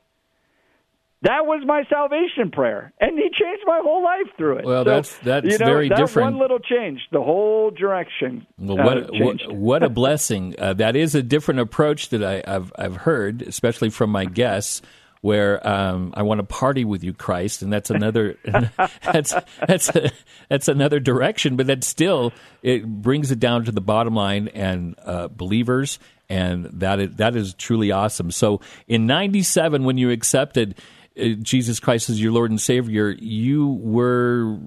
That 1.23 1.47
was 1.47 1.65
my 1.67 1.83
salvation 1.91 2.53
prayer, 2.53 2.93
and 3.01 3.19
He 3.19 3.25
changed 3.25 3.65
my 3.67 3.81
whole 3.83 4.05
life 4.05 4.29
through 4.37 4.59
it. 4.59 4.65
Well, 4.65 4.85
so, 4.85 4.91
that's 4.91 5.19
that's 5.19 5.47
you 5.47 5.59
know, 5.59 5.67
very 5.67 5.89
that 5.89 5.99
different. 5.99 6.35
One 6.35 6.41
little 6.41 6.61
change, 6.61 7.01
the 7.11 7.21
whole 7.21 7.73
direction. 7.73 8.47
Well, 8.57 8.77
what 8.77 8.99
uh, 8.99 9.09
what, 9.13 9.53
what, 9.53 9.83
a 9.83 9.89
blessing! 9.89 10.55
Uh, 10.57 10.75
that 10.75 10.95
is 10.95 11.17
a 11.17 11.23
different 11.23 11.59
approach 11.59 12.11
that 12.11 12.23
I, 12.23 12.49
have 12.49 12.73
I've 12.79 12.99
heard, 12.99 13.43
especially 13.43 13.91
from 13.91 14.11
my 14.11 14.27
guests. 14.27 14.81
Where 15.21 15.67
um, 15.67 16.13
I 16.17 16.23
want 16.23 16.39
to 16.39 16.45
party 16.45 16.85
with 16.85 17.03
you, 17.03 17.13
Christ, 17.13 17.63
and 17.63 17.73
that's 17.73 17.91
another 17.91 18.37
that's 19.03 19.35
that's 19.67 19.89
a, 19.91 20.11
that's 20.49 20.69
another 20.69 21.01
direction. 21.01 21.57
But 21.57 21.67
that 21.67 21.85
still 21.85 22.33
it 22.63 22.87
brings 22.87 23.31
it 23.31 23.41
down 23.41 23.65
to 23.65 23.73
the 23.73 23.81
bottom 23.81 24.15
line 24.15 24.49
and 24.49 24.95
uh, 25.05 25.29
believers, 25.29 25.99
and 26.29 26.67
that 26.67 27.01
is, 27.01 27.15
that 27.17 27.37
is 27.37 27.55
truly 27.55 27.91
awesome. 27.91 28.31
So 28.31 28.61
in 28.87 29.07
'97, 29.07 29.85
when 29.85 29.99
you 29.99 30.11
accepted 30.11 30.77
uh, 31.19 31.31
Jesus 31.43 31.81
Christ 31.81 32.11
as 32.11 32.21
your 32.21 32.33
Lord 32.33 32.51
and 32.51 32.61
Savior, 32.61 33.11
you 33.11 33.69
were 33.69 34.59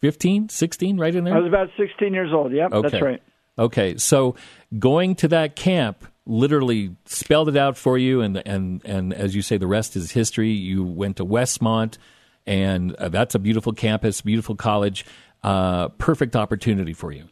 15, 0.00 0.50
16, 0.50 0.98
right 0.98 1.14
in 1.14 1.24
there. 1.24 1.34
I 1.34 1.38
was 1.38 1.48
about 1.48 1.68
16 1.78 2.12
years 2.12 2.30
old. 2.32 2.52
Yep, 2.52 2.72
okay. 2.72 2.88
that's 2.88 3.02
right. 3.02 3.22
Okay, 3.58 3.96
so 3.96 4.34
going 4.78 5.14
to 5.16 5.28
that 5.28 5.56
camp 5.56 6.04
literally 6.26 6.96
spelled 7.04 7.48
it 7.48 7.56
out 7.56 7.76
for 7.76 7.98
you, 7.98 8.20
and 8.20 8.42
and 8.46 8.82
and 8.84 9.12
as 9.12 9.34
you 9.34 9.42
say, 9.42 9.56
the 9.56 9.66
rest 9.66 9.96
is 9.96 10.12
history. 10.12 10.50
You 10.50 10.84
went 10.84 11.16
to 11.16 11.24
Westmont, 11.24 11.98
and 12.46 12.94
uh, 12.96 13.08
that's 13.08 13.34
a 13.34 13.38
beautiful 13.38 13.72
campus, 13.72 14.20
beautiful 14.20 14.56
college, 14.56 15.04
uh, 15.42 15.88
perfect 15.90 16.36
opportunity 16.36 16.92
for 16.92 17.12
you. 17.12 17.28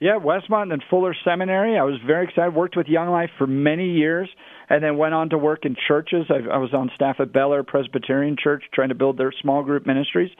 Yeah, 0.00 0.18
Westmont 0.18 0.72
and 0.72 0.82
Fuller 0.90 1.14
Seminary. 1.24 1.78
I 1.78 1.84
was 1.84 1.98
very 2.06 2.24
excited. 2.24 2.54
Worked 2.54 2.76
with 2.76 2.88
Young 2.88 3.10
Life 3.10 3.30
for 3.38 3.46
many 3.46 3.92
years, 3.92 4.28
and 4.74 4.82
then 4.82 4.96
went 4.96 5.14
on 5.14 5.30
to 5.30 5.38
work 5.38 5.64
in 5.64 5.76
churches. 5.86 6.26
I, 6.28 6.52
I 6.52 6.58
was 6.58 6.74
on 6.74 6.90
staff 6.96 7.16
at 7.20 7.32
Bel 7.32 7.52
Air 7.52 7.62
Presbyterian 7.62 8.36
Church, 8.36 8.64
trying 8.74 8.88
to 8.88 8.96
build 8.96 9.16
their 9.16 9.32
small 9.40 9.62
group 9.62 9.86
ministries. 9.86 10.32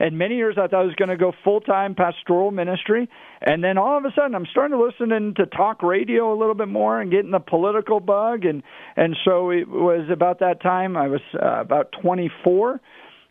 And 0.00 0.16
many 0.16 0.36
years 0.36 0.56
I 0.56 0.66
thought 0.66 0.80
I 0.80 0.84
was 0.84 0.94
going 0.94 1.10
to 1.10 1.18
go 1.18 1.34
full 1.44 1.60
time 1.60 1.94
pastoral 1.94 2.52
ministry, 2.52 3.06
and 3.42 3.62
then 3.62 3.76
all 3.76 3.98
of 3.98 4.06
a 4.06 4.08
sudden 4.16 4.34
I'm 4.34 4.46
starting 4.50 4.78
to 4.78 4.82
listen 4.82 5.34
to 5.34 5.44
talk 5.44 5.82
radio 5.82 6.32
a 6.32 6.38
little 6.38 6.54
bit 6.54 6.68
more 6.68 7.02
and 7.02 7.10
getting 7.10 7.32
the 7.32 7.38
political 7.38 8.00
bug. 8.00 8.46
And 8.46 8.62
and 8.96 9.14
so 9.26 9.50
it 9.50 9.68
was 9.68 10.08
about 10.10 10.40
that 10.40 10.62
time 10.62 10.96
I 10.96 11.08
was 11.08 11.20
uh, 11.34 11.60
about 11.60 11.92
24 12.00 12.80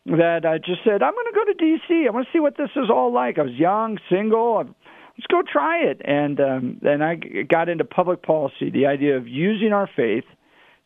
that 0.06 0.46
I 0.46 0.60
just 0.60 0.84
said 0.84 1.02
I'm 1.02 1.14
going 1.14 1.26
to 1.26 1.34
go 1.34 1.46
to 1.46 1.54
D.C. 1.54 2.06
I 2.08 2.12
want 2.12 2.28
to 2.28 2.32
see 2.32 2.40
what 2.40 2.56
this 2.56 2.70
is 2.76 2.92
all 2.92 3.12
like. 3.12 3.40
I 3.40 3.42
was 3.42 3.54
young, 3.54 3.98
single. 4.12 4.60
I'm, 4.60 4.76
let's 5.18 5.28
go 5.28 5.42
try 5.42 5.86
it. 5.86 6.02
And 6.06 6.40
um, 6.40 6.78
then 6.84 7.02
I 7.02 7.16
got 7.50 7.68
into 7.68 7.84
public 7.84 8.22
policy, 8.22 8.70
the 8.72 8.86
idea 8.86 9.18
of 9.18 9.28
using 9.28 9.74
our 9.74 9.90
faith 9.96 10.26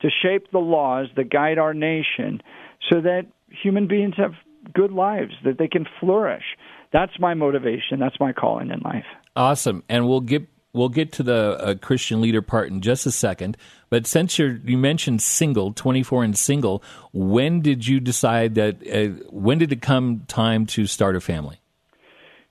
to 0.01 0.09
shape 0.21 0.51
the 0.51 0.59
laws 0.59 1.07
that 1.15 1.29
guide 1.29 1.57
our 1.57 1.73
nation, 1.73 2.41
so 2.89 3.01
that 3.01 3.27
human 3.49 3.87
beings 3.87 4.15
have 4.17 4.33
good 4.73 4.91
lives, 4.91 5.33
that 5.43 5.57
they 5.57 5.67
can 5.67 5.85
flourish. 5.99 6.43
That's 6.91 7.19
my 7.19 7.33
motivation. 7.33 7.99
That's 7.99 8.19
my 8.19 8.33
calling 8.33 8.69
in 8.71 8.79
life. 8.79 9.05
Awesome. 9.35 9.83
And 9.89 10.07
we'll 10.07 10.21
get 10.21 10.47
we'll 10.73 10.89
get 10.89 11.11
to 11.13 11.23
the 11.23 11.57
uh, 11.59 11.75
Christian 11.75 12.21
leader 12.21 12.41
part 12.41 12.69
in 12.69 12.81
just 12.81 13.05
a 13.05 13.11
second. 13.11 13.57
But 13.89 14.05
since 14.05 14.37
you 14.37 14.61
you 14.63 14.77
mentioned 14.77 15.21
single, 15.21 15.73
24 15.73 16.23
and 16.23 16.37
single, 16.37 16.83
when 17.13 17.61
did 17.61 17.87
you 17.87 17.99
decide 17.99 18.55
that? 18.55 18.75
Uh, 18.87 19.23
when 19.29 19.57
did 19.57 19.71
it 19.71 19.81
come 19.81 20.23
time 20.27 20.65
to 20.67 20.85
start 20.85 21.15
a 21.15 21.21
family? 21.21 21.59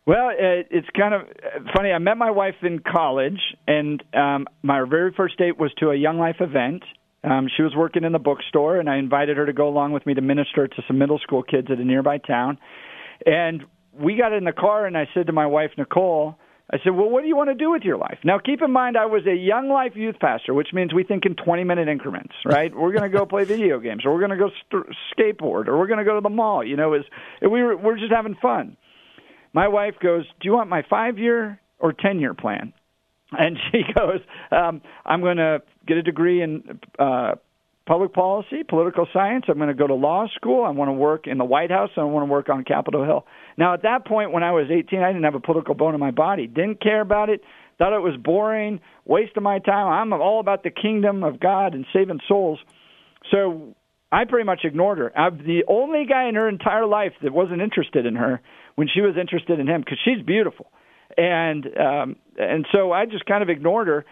Well, 0.06 0.30
it, 0.30 0.68
it's 0.70 0.88
kind 0.96 1.14
of 1.14 1.22
funny. 1.74 1.90
I 1.90 1.98
met 1.98 2.18
my 2.18 2.30
wife 2.30 2.56
in 2.62 2.80
college, 2.80 3.40
and 3.66 4.02
um, 4.12 4.46
my 4.62 4.84
very 4.84 5.12
first 5.16 5.38
date 5.38 5.58
was 5.58 5.72
to 5.78 5.90
a 5.90 5.96
Young 5.96 6.18
Life 6.18 6.36
event. 6.40 6.82
Um, 7.24 7.48
she 7.56 7.62
was 7.62 7.74
working 7.74 8.04
in 8.04 8.12
the 8.12 8.18
bookstore, 8.18 8.78
and 8.78 8.88
I 8.88 8.98
invited 8.98 9.36
her 9.36 9.46
to 9.46 9.52
go 9.52 9.66
along 9.66 9.92
with 9.92 10.04
me 10.04 10.14
to 10.14 10.20
minister 10.20 10.68
to 10.68 10.82
some 10.86 10.98
middle 10.98 11.18
school 11.18 11.42
kids 11.42 11.68
at 11.70 11.78
a 11.78 11.84
nearby 11.84 12.18
town. 12.18 12.58
And 13.24 13.64
we 13.98 14.16
got 14.16 14.32
in 14.32 14.44
the 14.44 14.52
car, 14.52 14.86
and 14.86 14.96
I 14.96 15.08
said 15.14 15.28
to 15.28 15.32
my 15.32 15.46
wife, 15.46 15.70
Nicole, 15.78 16.36
I 16.70 16.78
said, 16.82 16.90
Well, 16.90 17.08
what 17.08 17.22
do 17.22 17.28
you 17.28 17.36
want 17.36 17.50
to 17.50 17.54
do 17.54 17.70
with 17.70 17.82
your 17.82 17.96
life? 17.96 18.18
Now, 18.24 18.38
keep 18.38 18.60
in 18.62 18.70
mind, 18.70 18.96
I 18.96 19.06
was 19.06 19.26
a 19.26 19.34
young 19.34 19.68
life 19.68 19.92
youth 19.94 20.16
pastor, 20.20 20.54
which 20.54 20.68
means 20.72 20.92
we 20.92 21.04
think 21.04 21.24
in 21.24 21.34
20 21.34 21.64
minute 21.64 21.88
increments, 21.88 22.34
right? 22.44 22.74
we're 22.74 22.92
going 22.92 23.10
to 23.10 23.16
go 23.16 23.26
play 23.26 23.44
video 23.44 23.78
games, 23.78 24.04
or 24.04 24.12
we're 24.12 24.26
going 24.26 24.30
to 24.30 24.36
go 24.36 24.50
st- 24.70 24.96
skateboard, 25.16 25.68
or 25.68 25.78
we're 25.78 25.86
going 25.86 25.98
to 25.98 26.04
go 26.04 26.14
to 26.14 26.20
the 26.20 26.30
mall. 26.30 26.64
You 26.64 26.76
know, 26.76 26.94
is 26.94 27.04
we 27.42 27.62
were, 27.62 27.76
we're 27.76 27.98
just 27.98 28.12
having 28.12 28.34
fun. 28.40 28.76
My 29.52 29.68
wife 29.68 29.94
goes, 30.02 30.24
Do 30.40 30.48
you 30.48 30.52
want 30.52 30.68
my 30.68 30.82
five 30.88 31.18
year 31.18 31.60
or 31.78 31.92
10 31.92 32.18
year 32.18 32.34
plan? 32.34 32.72
And 33.38 33.58
she 33.70 33.82
goes, 33.94 34.20
um, 34.50 34.82
I'm 35.04 35.20
going 35.20 35.38
to 35.38 35.62
get 35.86 35.96
a 35.96 36.02
degree 36.02 36.42
in 36.42 36.80
uh, 36.98 37.34
public 37.86 38.12
policy, 38.12 38.62
political 38.66 39.06
science. 39.12 39.44
I'm 39.48 39.56
going 39.56 39.68
to 39.68 39.74
go 39.74 39.86
to 39.86 39.94
law 39.94 40.26
school. 40.34 40.64
I 40.64 40.70
want 40.70 40.88
to 40.88 40.92
work 40.92 41.26
in 41.26 41.38
the 41.38 41.44
White 41.44 41.70
House. 41.70 41.90
I 41.96 42.04
want 42.04 42.26
to 42.26 42.32
work 42.32 42.48
on 42.48 42.64
Capitol 42.64 43.04
Hill. 43.04 43.26
Now, 43.56 43.74
at 43.74 43.82
that 43.82 44.06
point, 44.06 44.32
when 44.32 44.42
I 44.42 44.52
was 44.52 44.66
18, 44.70 45.00
I 45.00 45.08
didn't 45.08 45.24
have 45.24 45.34
a 45.34 45.40
political 45.40 45.74
bone 45.74 45.94
in 45.94 46.00
my 46.00 46.10
body. 46.10 46.46
Didn't 46.46 46.80
care 46.80 47.00
about 47.00 47.28
it. 47.28 47.42
Thought 47.78 47.94
it 47.94 48.02
was 48.02 48.16
boring, 48.22 48.80
waste 49.04 49.36
of 49.36 49.42
my 49.42 49.58
time. 49.58 49.88
I'm 49.88 50.12
all 50.12 50.40
about 50.40 50.62
the 50.62 50.70
kingdom 50.70 51.24
of 51.24 51.40
God 51.40 51.74
and 51.74 51.84
saving 51.92 52.20
souls. 52.28 52.60
So 53.32 53.74
I 54.12 54.24
pretty 54.26 54.44
much 54.44 54.60
ignored 54.62 54.98
her. 54.98 55.18
I'm 55.18 55.38
the 55.38 55.64
only 55.66 56.04
guy 56.08 56.28
in 56.28 56.36
her 56.36 56.48
entire 56.48 56.86
life 56.86 57.12
that 57.22 57.32
wasn't 57.32 57.62
interested 57.62 58.06
in 58.06 58.14
her 58.14 58.40
when 58.76 58.88
she 58.92 59.00
was 59.00 59.16
interested 59.20 59.58
in 59.58 59.66
him 59.66 59.80
because 59.80 59.98
she's 60.04 60.24
beautiful 60.24 60.66
and 61.16 61.66
um, 61.78 62.16
and 62.38 62.66
so 62.72 62.92
I 62.92 63.06
just 63.06 63.26
kind 63.26 63.42
of 63.42 63.48
ignored 63.48 63.88
her. 63.88 64.04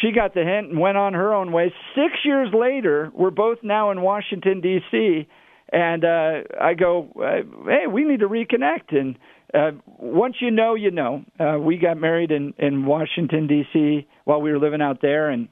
She 0.00 0.12
got 0.12 0.34
the 0.34 0.40
hint 0.40 0.70
and 0.70 0.80
went 0.80 0.96
on 0.96 1.12
her 1.12 1.34
own 1.34 1.52
way. 1.52 1.72
Six 1.94 2.14
years 2.24 2.48
later, 2.58 3.10
we're 3.14 3.30
both 3.30 3.58
now 3.62 3.90
in 3.90 4.00
Washington 4.00 4.60
D.C. 4.60 5.28
And 5.72 6.04
uh, 6.04 6.42
I 6.60 6.74
go, 6.74 7.08
uh, 7.16 7.66
hey, 7.66 7.86
we 7.86 8.04
need 8.04 8.20
to 8.20 8.28
reconnect. 8.28 8.96
And 8.96 9.16
uh, 9.52 9.72
once 9.98 10.36
you 10.40 10.50
know, 10.50 10.74
you 10.74 10.90
know. 10.90 11.24
Uh, 11.38 11.58
we 11.58 11.76
got 11.78 11.96
married 11.96 12.30
in 12.30 12.54
in 12.58 12.86
Washington 12.86 13.46
D.C. 13.46 14.06
while 14.24 14.40
we 14.40 14.50
were 14.50 14.58
living 14.58 14.82
out 14.82 15.00
there, 15.00 15.30
and 15.30 15.48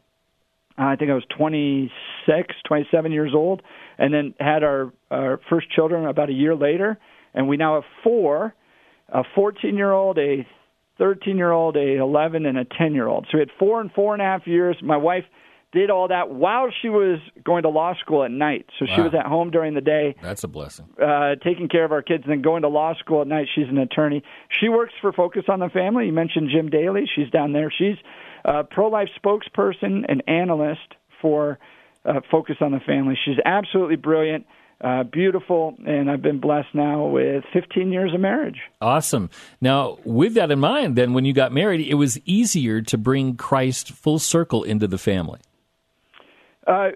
I 0.76 0.96
think 0.96 1.10
I 1.10 1.14
was 1.14 1.24
26, 1.36 2.54
27 2.66 3.12
years 3.12 3.32
old, 3.34 3.62
and 3.98 4.12
then 4.12 4.34
had 4.40 4.64
our 4.64 4.92
our 5.10 5.40
first 5.48 5.70
children 5.70 6.06
about 6.06 6.30
a 6.30 6.32
year 6.32 6.54
later, 6.54 6.98
and 7.34 7.48
we 7.48 7.56
now 7.56 7.74
have 7.74 7.84
four, 8.02 8.54
a 9.08 9.22
14 9.34 9.76
year 9.76 9.92
old, 9.92 10.18
a 10.18 10.46
13 11.02 11.36
year 11.36 11.50
old, 11.50 11.76
a 11.76 11.96
11, 11.96 12.46
and 12.46 12.56
a 12.56 12.64
10 12.64 12.94
year 12.94 13.08
old. 13.08 13.26
So 13.28 13.38
we 13.38 13.40
had 13.40 13.50
four 13.58 13.80
and 13.80 13.90
four 13.90 14.12
and 14.12 14.22
a 14.22 14.24
half 14.24 14.46
years. 14.46 14.76
My 14.80 14.96
wife 14.96 15.24
did 15.72 15.90
all 15.90 16.06
that 16.06 16.30
while 16.30 16.68
she 16.80 16.88
was 16.88 17.18
going 17.42 17.64
to 17.64 17.68
law 17.68 17.94
school 18.00 18.22
at 18.22 18.30
night. 18.30 18.66
So 18.78 18.86
wow. 18.88 18.94
she 18.94 19.02
was 19.02 19.12
at 19.12 19.26
home 19.26 19.50
during 19.50 19.74
the 19.74 19.80
day. 19.80 20.14
That's 20.22 20.44
a 20.44 20.48
blessing. 20.48 20.86
Uh, 21.02 21.34
taking 21.42 21.68
care 21.68 21.84
of 21.84 21.90
our 21.90 22.02
kids 22.02 22.22
and 22.22 22.30
then 22.30 22.40
going 22.40 22.62
to 22.62 22.68
law 22.68 22.94
school 22.94 23.22
at 23.22 23.26
night. 23.26 23.48
She's 23.52 23.68
an 23.68 23.78
attorney. 23.78 24.22
She 24.60 24.68
works 24.68 24.92
for 25.00 25.12
Focus 25.12 25.44
on 25.48 25.58
the 25.58 25.70
Family. 25.70 26.06
You 26.06 26.12
mentioned 26.12 26.50
Jim 26.54 26.70
Daly. 26.70 27.10
She's 27.12 27.30
down 27.30 27.52
there. 27.52 27.72
She's 27.76 27.96
a 28.44 28.62
pro 28.62 28.86
life 28.88 29.08
spokesperson 29.24 30.04
and 30.08 30.22
analyst 30.28 30.94
for 31.20 31.58
uh, 32.04 32.20
Focus 32.30 32.56
on 32.60 32.70
the 32.70 32.80
Family. 32.86 33.18
She's 33.24 33.38
absolutely 33.44 33.96
brilliant 33.96 34.46
uh, 34.82 35.04
beautiful, 35.04 35.74
and 35.86 36.10
I've 36.10 36.22
been 36.22 36.40
blessed 36.40 36.74
now 36.74 37.06
with 37.06 37.44
15 37.52 37.92
years 37.92 38.12
of 38.12 38.20
marriage. 38.20 38.58
Awesome. 38.80 39.30
Now, 39.60 39.98
with 40.04 40.34
that 40.34 40.50
in 40.50 40.58
mind, 40.58 40.96
then 40.96 41.12
when 41.12 41.24
you 41.24 41.32
got 41.32 41.52
married, 41.52 41.86
it 41.86 41.94
was 41.94 42.18
easier 42.24 42.82
to 42.82 42.98
bring 42.98 43.36
Christ 43.36 43.92
full 43.92 44.18
circle 44.18 44.64
into 44.64 44.88
the 44.88 44.98
family. 44.98 45.40
Uh, 46.64 46.90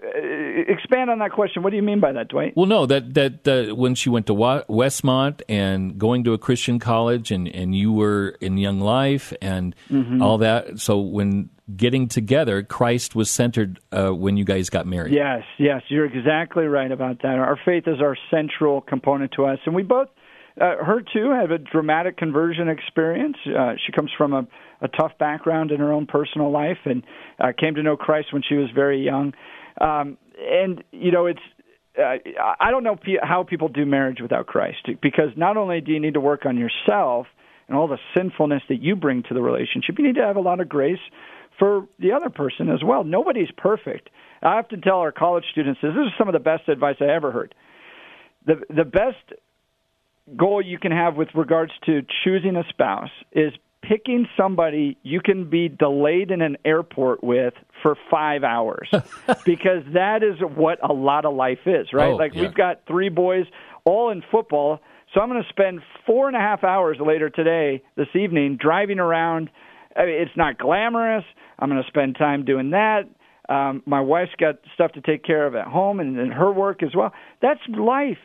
expand 0.67 1.09
on 1.09 1.19
that 1.19 1.31
question. 1.31 1.61
What 1.61 1.71
do 1.71 1.75
you 1.75 1.81
mean 1.83 1.99
by 1.99 2.13
that, 2.13 2.29
Dwight? 2.29 2.53
Well, 2.55 2.67
no, 2.67 2.85
that 2.85 3.13
that 3.15 3.47
uh, 3.47 3.75
when 3.75 3.95
she 3.95 4.09
went 4.09 4.27
to 4.27 4.33
Westmont 4.33 5.41
and 5.49 5.97
going 5.97 6.23
to 6.23 6.31
a 6.31 6.37
Christian 6.37 6.79
college, 6.79 7.31
and 7.31 7.49
and 7.49 7.75
you 7.75 7.91
were 7.91 8.37
in 8.39 8.57
Young 8.57 8.79
Life 8.79 9.33
and 9.41 9.75
mm-hmm. 9.89 10.21
all 10.21 10.37
that. 10.37 10.79
So 10.79 10.99
when 10.99 11.49
getting 11.75 12.07
together, 12.07 12.63
Christ 12.63 13.15
was 13.15 13.29
centered 13.29 13.79
uh, 13.91 14.09
when 14.09 14.37
you 14.37 14.45
guys 14.45 14.69
got 14.69 14.87
married. 14.87 15.13
Yes, 15.13 15.43
yes, 15.57 15.81
you're 15.89 16.05
exactly 16.05 16.65
right 16.65 16.91
about 16.91 17.21
that. 17.23 17.39
Our 17.39 17.59
faith 17.65 17.83
is 17.87 18.01
our 18.01 18.15
central 18.31 18.81
component 18.81 19.33
to 19.33 19.45
us, 19.45 19.59
and 19.65 19.75
we 19.75 19.83
both. 19.83 20.07
Uh, 20.59 20.83
her 20.83 21.01
too 21.13 21.29
have 21.39 21.51
a 21.51 21.59
dramatic 21.59 22.17
conversion 22.17 22.67
experience. 22.67 23.37
Uh, 23.45 23.73
she 23.85 23.91
comes 23.91 24.09
from 24.17 24.33
a, 24.33 24.47
a 24.81 24.87
tough 24.87 25.11
background 25.19 25.69
in 25.69 25.79
her 25.79 25.93
own 25.93 26.07
personal 26.07 26.51
life, 26.51 26.79
and 26.85 27.03
uh, 27.39 27.51
came 27.57 27.75
to 27.75 27.83
know 27.83 27.95
Christ 27.95 28.33
when 28.33 28.41
she 28.47 28.55
was 28.55 28.69
very 28.73 29.03
young. 29.03 29.33
Um, 29.79 30.17
and 30.39 30.83
you 30.91 31.11
know, 31.11 31.27
it's 31.27 31.39
uh, 31.97 32.17
I 32.59 32.71
don't 32.71 32.83
know 32.83 32.97
how 33.21 33.43
people 33.43 33.67
do 33.67 33.85
marriage 33.85 34.19
without 34.21 34.47
Christ 34.47 34.87
because 35.01 35.29
not 35.35 35.57
only 35.57 35.81
do 35.81 35.91
you 35.91 35.99
need 35.99 36.13
to 36.13 36.19
work 36.19 36.45
on 36.45 36.57
yourself 36.57 37.27
and 37.67 37.77
all 37.77 37.87
the 37.87 37.99
sinfulness 38.15 38.63
that 38.69 38.81
you 38.81 38.95
bring 38.95 39.23
to 39.23 39.33
the 39.33 39.41
relationship, 39.41 39.95
you 39.97 40.05
need 40.05 40.15
to 40.15 40.25
have 40.25 40.37
a 40.37 40.41
lot 40.41 40.59
of 40.59 40.69
grace 40.69 40.99
for 41.59 41.87
the 41.99 42.11
other 42.11 42.29
person 42.29 42.69
as 42.69 42.83
well. 42.83 43.03
Nobody's 43.03 43.49
perfect. 43.57 44.09
I 44.41 44.57
often 44.59 44.81
tell 44.81 44.97
our 44.99 45.11
college 45.11 45.45
students 45.51 45.79
this, 45.81 45.93
this 45.93 46.07
is 46.07 46.13
some 46.17 46.27
of 46.27 46.33
the 46.33 46.39
best 46.39 46.69
advice 46.69 46.97
I 47.01 47.05
ever 47.05 47.31
heard. 47.31 47.55
The 48.45 48.61
the 48.69 48.85
best 48.85 49.17
goal 50.35 50.61
you 50.61 50.77
can 50.77 50.91
have 50.91 51.15
with 51.15 51.29
regards 51.33 51.71
to 51.85 52.01
choosing 52.23 52.55
a 52.55 52.63
spouse 52.69 53.09
is 53.31 53.53
picking 53.81 54.27
somebody 54.35 54.97
you 55.03 55.21
can 55.21 55.49
be 55.49 55.69
delayed 55.69 56.31
in 56.31 56.41
an 56.41 56.57
airport 56.65 57.23
with 57.23 57.53
for 57.81 57.95
five 58.11 58.43
hours 58.43 58.89
because 59.45 59.83
that 59.93 60.23
is 60.23 60.39
what 60.55 60.79
a 60.87 60.91
lot 60.91 61.25
of 61.25 61.33
life 61.33 61.59
is, 61.65 61.87
right? 61.93 62.11
Oh, 62.11 62.15
like 62.15 62.33
yeah. 62.33 62.41
we've 62.41 62.53
got 62.53 62.81
three 62.87 63.09
boys 63.09 63.45
all 63.85 64.09
in 64.11 64.23
football. 64.31 64.79
So 65.13 65.21
I'm 65.21 65.29
going 65.29 65.41
to 65.41 65.49
spend 65.49 65.81
four 66.05 66.27
and 66.27 66.35
a 66.35 66.39
half 66.39 66.63
hours 66.63 66.97
later 66.99 67.29
today, 67.29 67.81
this 67.95 68.09
evening, 68.13 68.57
driving 68.59 68.99
around. 68.99 69.49
I 69.97 70.05
mean, 70.05 70.21
it's 70.21 70.37
not 70.37 70.57
glamorous. 70.57 71.25
I'm 71.59 71.69
going 71.69 71.81
to 71.81 71.87
spend 71.87 72.15
time 72.17 72.45
doing 72.45 72.71
that. 72.71 73.03
Um, 73.49 73.81
my 73.85 74.01
wife's 74.01 74.35
got 74.37 74.55
stuff 74.73 74.91
to 74.93 75.01
take 75.01 75.23
care 75.23 75.47
of 75.47 75.55
at 75.55 75.67
home 75.67 75.99
and, 75.99 76.17
and 76.19 76.33
her 76.33 76.51
work 76.51 76.83
as 76.83 76.93
well. 76.95 77.13
That's 77.41 77.61
life. 77.69 78.17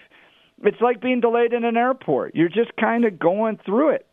It's 0.65 0.81
like 0.81 1.01
being 1.01 1.21
delayed 1.21 1.53
in 1.53 1.65
an 1.65 1.77
airport. 1.77 2.35
You're 2.35 2.49
just 2.49 2.77
kind 2.79 3.05
of 3.05 3.19
going 3.19 3.59
through 3.65 3.91
it. 3.91 4.07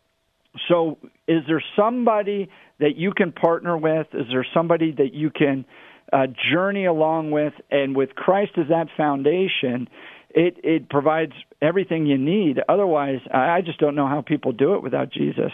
So, 0.68 0.98
is 1.28 1.44
there 1.48 1.64
somebody 1.76 2.50
that 2.80 2.96
you 2.96 3.12
can 3.12 3.32
partner 3.32 3.78
with? 3.78 4.08
Is 4.14 4.26
there 4.32 4.46
somebody 4.54 4.92
that 4.94 5.14
you 5.14 5.30
can 5.30 5.66
uh, 6.12 6.26
journey 6.52 6.86
along 6.86 7.32
with? 7.32 7.54
And 7.70 7.96
with 7.96 8.16
Christ 8.16 8.54
as 8.58 8.68
that 8.70 8.88
foundation, 8.98 9.88
it 10.32 10.58
it 10.64 10.90
provides 10.90 11.34
everything 11.62 12.08
you 12.08 12.18
need. 12.18 12.60
Otherwise, 12.68 13.20
I 13.32 13.62
just 13.62 13.80
don't 13.80 13.96
know 13.96 14.08
how 14.08 14.22
people 14.22 14.52
do 14.52 14.74
it 14.74 14.82
without 14.84 15.12
Jesus. 15.12 15.52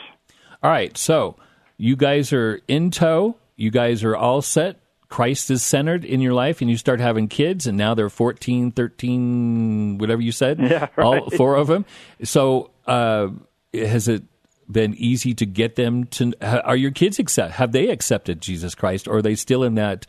All 0.64 0.72
right, 0.72 0.98
so 0.98 1.36
you 1.78 1.96
guys 1.96 2.34
are 2.34 2.62
in 2.68 2.92
tow. 2.92 3.36
You 3.56 3.72
guys 3.72 4.04
are 4.04 4.16
all 4.16 4.42
set. 4.42 4.80
Christ 5.08 5.52
is 5.52 5.64
centered 5.64 6.04
in 6.04 6.20
your 6.20 6.34
life, 6.34 6.62
and 6.62 6.70
you 6.70 6.78
start 6.78 7.00
having 7.00 7.28
kids, 7.28 7.68
and 7.68 7.78
now 7.78 7.94
they're 7.94 8.10
14, 8.10 8.72
13, 8.72 9.98
whatever 9.98 10.22
you 10.22 10.32
said, 10.32 10.60
yeah, 10.60 10.88
right. 10.96 11.06
all 11.06 11.30
four 11.30 11.56
of 11.56 11.68
them. 11.68 11.86
So, 12.24 12.72
uh, 12.88 13.30
has 13.74 14.08
it 14.08 14.24
been 14.70 14.96
easy 14.96 15.34
to 15.36 15.46
get 15.46 15.76
them 15.76 16.06
to? 16.06 16.34
Are 16.42 16.76
your 16.76 16.92
kids 16.92 17.20
accept? 17.20 17.54
Have 17.54 17.72
they 17.72 17.90
accepted 17.90 18.42
Jesus 18.42 18.74
Christ, 18.76 19.08
or 19.08 19.18
are 19.18 19.22
they 19.22 19.36
still 19.36 19.64
in 19.64 19.76
that 19.76 20.08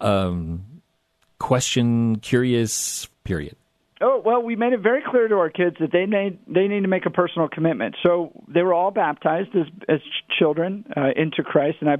um, 0.00 0.64
question, 1.38 2.16
curious 2.16 3.08
period? 3.24 3.56
Oh 4.02 4.20
well, 4.24 4.42
we 4.42 4.56
made 4.56 4.72
it 4.72 4.80
very 4.80 5.00
clear 5.08 5.28
to 5.28 5.36
our 5.36 5.48
kids 5.48 5.76
that 5.78 5.92
they 5.92 6.06
need 6.06 6.38
they 6.52 6.66
need 6.66 6.80
to 6.80 6.88
make 6.88 7.06
a 7.06 7.10
personal 7.10 7.48
commitment. 7.48 7.94
So 8.02 8.32
they 8.52 8.62
were 8.62 8.74
all 8.74 8.90
baptized 8.90 9.50
as 9.54 9.66
as 9.88 10.00
children 10.38 10.84
uh, 10.96 11.10
into 11.14 11.44
Christ, 11.44 11.78
and 11.80 11.88
I 11.88 11.94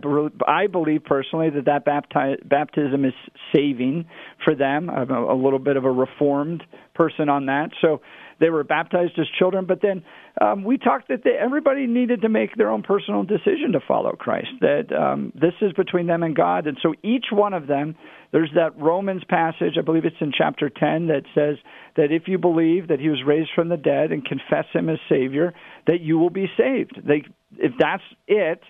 I 0.51 0.67
believe 0.67 1.05
personally 1.05 1.51
that 1.51 1.67
that 1.67 1.87
bapti- 1.87 2.49
baptism 2.49 3.05
is 3.05 3.15
saving 3.55 4.07
for 4.45 4.57
them. 4.57 4.91
I'm 4.91 5.11
a, 5.11 5.33
a 5.33 5.39
little 5.41 5.61
bit 5.61 5.77
of 5.77 5.85
a 5.85 5.93
reformed 5.93 6.65
person 6.95 7.29
on 7.29 7.47
that, 7.47 7.71
so 7.81 8.01
they 8.43 8.51
were 8.51 8.65
baptized 8.65 9.19
as 9.19 9.27
children. 9.39 9.65
But 9.67 9.81
then 9.81 10.03
um, 10.41 10.65
we 10.65 10.77
talked 10.77 11.09
that 11.09 11.23
they, 11.25 11.31
everybody 11.41 11.87
needed 11.87 12.23
to 12.23 12.29
make 12.29 12.57
their 12.57 12.71
own 12.71 12.83
personal 12.83 13.23
decision 13.23 13.73
to 13.73 13.81
follow 13.87 14.13
Christ. 14.13 14.49
That 14.61 14.93
um, 14.93 15.33
this 15.35 15.55
is 15.63 15.73
between 15.73 16.09
them 16.09 16.23
and 16.23 16.37
God, 16.37 16.67
and 16.67 16.77
so 16.83 16.93
each 17.03 17.27
one 17.31 17.55
of 17.55 17.67
them. 17.67 17.95
There's 18.33 18.51
that 18.55 18.79
Romans 18.81 19.23
passage, 19.29 19.75
I 19.79 19.83
believe 19.83 20.07
it's 20.07 20.17
in 20.19 20.33
chapter 20.37 20.71
10, 20.71 21.09
that 21.09 21.25
says 21.35 21.57
that 21.97 22.11
if 22.11 22.29
you 22.29 22.39
believe 22.39 22.89
that 22.89 22.99
he 22.99 23.11
was 23.11 23.23
raised 23.27 23.51
from 23.55 23.69
the 23.69 23.77
dead 23.77 24.11
and 24.11 24.25
confess 24.25 24.65
him 24.73 24.89
as 24.89 24.99
Savior, 25.07 25.53
that 25.87 26.01
you 26.01 26.19
will 26.19 26.31
be 26.31 26.47
saved. 26.57 26.99
They, 27.07 27.25
if 27.59 27.73
that's 27.79 28.03
it, 28.27 28.63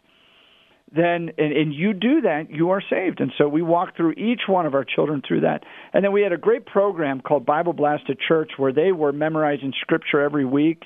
then 0.94 1.30
and, 1.38 1.52
and 1.52 1.74
you 1.74 1.92
do 1.92 2.22
that, 2.22 2.50
you 2.50 2.70
are 2.70 2.82
saved. 2.90 3.20
And 3.20 3.32
so 3.38 3.48
we 3.48 3.62
walk 3.62 3.96
through 3.96 4.12
each 4.12 4.42
one 4.46 4.66
of 4.66 4.74
our 4.74 4.84
children 4.84 5.22
through 5.26 5.40
that. 5.40 5.64
And 5.92 6.04
then 6.04 6.12
we 6.12 6.22
had 6.22 6.32
a 6.32 6.38
great 6.38 6.66
program 6.66 7.20
called 7.20 7.46
Bible 7.46 7.72
Blast 7.72 8.04
at 8.08 8.16
Church 8.20 8.52
where 8.56 8.72
they 8.72 8.92
were 8.92 9.12
memorizing 9.12 9.72
Scripture 9.80 10.20
every 10.20 10.44
week 10.44 10.84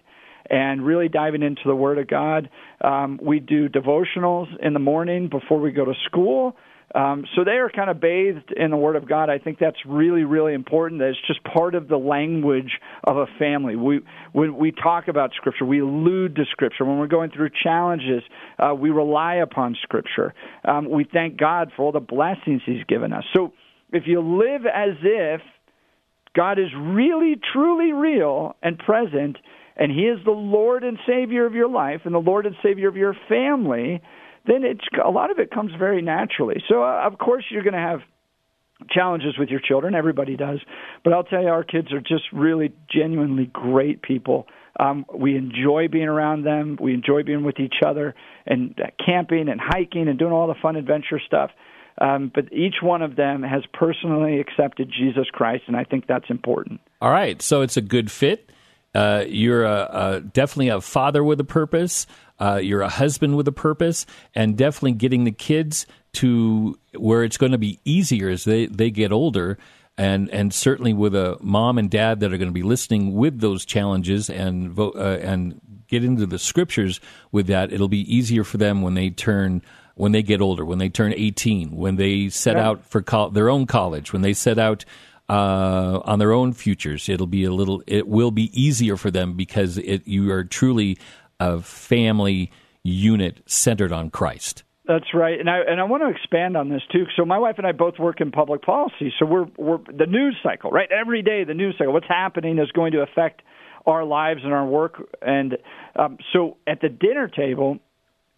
and 0.49 0.85
really 0.85 1.09
diving 1.09 1.43
into 1.43 1.63
the 1.65 1.75
Word 1.75 1.99
of 1.99 2.07
God. 2.07 2.49
Um, 2.81 3.19
we 3.21 3.41
do 3.41 3.69
devotionals 3.69 4.47
in 4.63 4.75
the 4.75 4.81
morning 4.81 5.29
before 5.29 5.61
we 5.61 5.73
go 5.73 5.85
to 5.85 5.95
school. 6.07 6.57
Um, 6.95 7.25
so 7.35 7.45
they 7.45 7.53
are 7.59 7.69
kind 7.69 7.91
of 7.91 8.01
bathed 8.01 8.53
in 8.57 8.71
the 8.71 8.77
Word 8.77 8.97
of 8.97 9.09
God. 9.09 9.29
I 9.29 9.39
think 9.39 9.59
that's 9.59 9.77
really, 9.85 10.25
really 10.25 10.55
important. 10.55 11.01
That 11.01 11.09
it's 11.09 11.19
just 11.27 11.43
part 11.45 11.75
of 11.75 11.89
the 11.89 11.97
language 11.97 12.79
of 13.05 13.17
a 13.17 13.27
family. 13.39 13.77
We 13.77 14.01
when 14.33 14.57
we 14.57 14.73
talk 14.73 15.09
about 15.09 15.33
Scripture, 15.35 15.65
we 15.65 15.81
allude 15.81 16.37
to 16.37 16.45
Scripture. 16.51 16.85
When 16.85 16.99
we're 16.99 17.09
going 17.09 17.31
through 17.31 17.51
challenges, 17.63 18.23
uh, 18.59 18.75
we 18.75 18.91
rely 18.91 19.37
upon 19.37 19.77
Scripture. 19.83 20.33
Um, 20.65 20.89
we 20.89 21.05
thank 21.05 21.37
God 21.37 21.73
for 21.77 21.85
all 21.85 21.93
the 21.93 22.01
blessings 22.01 22.63
He's 22.65 22.85
given 22.89 23.13
us. 23.13 23.25
So 23.35 23.53
if 23.93 24.05
you 24.07 24.21
live 24.21 24.63
as 24.65 24.97
if 25.03 25.41
God 26.37 26.59
is 26.59 26.69
really, 26.79 27.35
truly 27.53 27.93
real 27.93 28.55
and 28.63 28.79
present, 28.79 29.39
and 29.77 29.91
He 29.91 30.03
is 30.03 30.19
the 30.25 30.31
Lord 30.31 30.85
and 30.85 30.99
Savior 31.07 31.47
of 31.47 31.55
your 31.55 31.69
life 31.69 32.03
and 32.05 32.15
the 32.15 32.19
Lord 32.19 32.47
and 32.47 32.55
Savior 32.63 32.89
of 32.89 32.97
your 32.97 33.17
family 33.29 34.01
then 34.47 34.65
it's 34.65 34.85
a 35.05 35.11
lot 35.11 35.31
of 35.31 35.39
it 35.39 35.51
comes 35.51 35.73
very 35.79 36.03
naturally. 36.03 36.63
So 36.69 36.83
uh, 36.83 37.03
of 37.05 37.19
course 37.19 37.45
you're 37.51 37.63
going 37.63 37.75
to 37.75 37.79
have 37.79 38.01
challenges 38.91 39.39
with 39.39 39.49
your 39.49 39.61
children. 39.61 39.95
Everybody 39.95 40.37
does, 40.37 40.59
but 41.03 41.13
I'll 41.13 41.25
tell 41.25 41.43
you, 41.43 41.49
our 41.49 41.65
kids 41.65 41.93
are 41.93 42.01
just 42.01 42.25
really 42.33 42.73
genuinely 42.91 43.47
great 43.53 44.03
people. 44.03 44.47
Um, 44.79 45.07
we 45.15 45.37
enjoy 45.37 45.89
being 45.89 46.09
around 46.09 46.45
them. 46.45 46.77
We 46.81 46.93
enjoy 46.93 47.23
being 47.23 47.45
with 47.45 47.59
each 47.59 47.77
other 47.85 48.15
and 48.47 48.79
uh, 48.79 48.89
camping 49.05 49.49
and 49.49 49.59
hiking 49.61 50.09
and 50.09 50.19
doing 50.19 50.33
all 50.33 50.47
the 50.47 50.55
fun 50.61 50.77
adventure 50.77 51.21
stuff. 51.25 51.51
Um, 51.99 52.31
but 52.35 52.53
each 52.53 52.77
one 52.83 53.01
of 53.01 53.17
them 53.17 53.43
has 53.43 53.63
personally 53.73 54.39
accepted 54.39 54.93
Jesus 54.93 55.27
Christ, 55.33 55.63
and 55.67 55.77
I 55.77 55.85
think 55.85 56.07
that's 56.07 56.29
important. 56.29 56.81
All 57.01 57.11
right, 57.11 57.41
so 57.41 57.63
it's 57.63 57.79
a 57.79 57.81
good 57.81 58.11
fit. 58.11 58.51
Uh, 58.97 59.25
you're 59.29 59.65
a, 59.65 59.89
a, 59.93 60.21
definitely 60.21 60.71
a 60.71 60.81
father 60.81 61.23
with 61.23 61.39
a 61.39 61.45
purpose. 61.45 62.07
Uh, 62.41 62.59
you're 62.63 62.81
a 62.81 62.89
husband 62.89 63.37
with 63.37 63.47
a 63.47 63.53
purpose, 63.53 64.07
and 64.35 64.57
definitely 64.57 64.93
getting 64.93 65.25
the 65.25 65.33
kids 65.33 65.87
to 66.15 66.79
where 66.95 67.23
it's 67.23 67.37
going 67.37 67.53
to 67.53 67.59
be 67.59 67.79
easier 67.85 68.31
as 68.31 68.45
they, 68.45 68.65
they 68.65 68.91
get 68.91 69.13
older. 69.13 69.59
And, 69.99 70.31
and 70.31 70.53
certainly 70.53 70.95
with 70.95 71.15
a 71.15 71.37
mom 71.43 71.77
and 71.77 71.91
dad 71.91 72.21
that 72.21 72.33
are 72.33 72.39
going 72.39 72.49
to 72.49 72.55
be 72.55 72.63
listening 72.63 73.15
with 73.15 73.41
those 73.41 73.67
challenges 73.67 74.31
and 74.31 74.71
vote, 74.71 74.97
uh, 74.97 75.19
and 75.21 75.61
get 75.89 76.03
into 76.03 76.25
the 76.25 76.39
scriptures 76.39 76.99
with 77.33 77.49
that, 77.49 77.75
it'll 77.75 77.89
be 77.89 78.15
easier 78.15 78.45
for 78.45 78.57
them 78.57 78.81
when 78.81 78.95
they 78.95 79.11
turn 79.11 79.61
when 79.95 80.13
they 80.13 80.23
get 80.23 80.43
older, 80.43 80.63
when 80.63 80.77
they 80.77 80.91
turn 80.91 81.15
18, 81.15 81.75
when 81.75 81.97
they 81.97 82.29
set 82.29 82.57
yeah. 82.57 82.69
out 82.69 82.85
for 82.85 83.01
co- 83.01 83.31
their 83.31 83.49
own 83.49 83.67
college, 83.67 84.13
when 84.13 84.21
they 84.21 84.35
set 84.35 84.59
out 84.59 84.85
uh, 85.29 86.01
on 86.05 86.19
their 86.19 86.33
own 86.33 86.53
futures. 86.53 87.09
It'll 87.09 87.27
be 87.27 87.45
a 87.45 87.53
little. 87.53 87.83
It 87.87 88.09
will 88.09 88.31
be 88.31 88.51
easier 88.59 88.97
for 88.97 89.11
them 89.11 89.35
because 89.35 89.79
it, 89.79 90.07
you 90.07 90.31
are 90.33 90.45
truly 90.45 90.99
a 91.41 91.61
family 91.61 92.51
unit 92.83 93.43
centered 93.47 93.93
on 93.93 94.11
Christ. 94.11 94.63
That's 94.87 95.13
right, 95.15 95.39
and 95.41 95.51
I 95.51 95.59
and 95.69 95.81
I 95.81 95.85
want 95.85 96.05
to 96.05 96.09
expand 96.09 96.57
on 96.57 96.69
this 96.69 96.83
too. 96.93 97.07
So 97.17 97.25
my 97.25 97.39
wife 97.39 97.57
and 97.59 97.67
I 97.67 97.73
both 97.73 97.99
work 97.99 98.21
in 98.21 98.31
public 98.31 98.63
policy, 98.63 99.13
so 99.19 99.27
we're 99.27 99.47
we're 99.57 99.79
the 99.79 100.07
news 100.07 100.37
cycle, 100.45 100.71
right? 100.71 100.89
Every 100.93 101.23
day, 101.23 101.43
the 101.43 101.55
news 101.55 101.75
cycle, 101.77 101.93
what's 101.93 102.07
happening 102.09 102.59
is 102.59 102.71
going 102.71 102.93
to 102.93 103.01
affect 103.01 103.43
our 103.87 104.05
lives 104.05 104.41
and 104.45 104.53
our 104.53 104.67
work. 104.67 105.03
And 105.23 105.59
um, 105.97 106.19
so 106.33 106.57
at 106.67 106.81
the 106.81 106.89
dinner 106.89 107.29
table, 107.29 107.79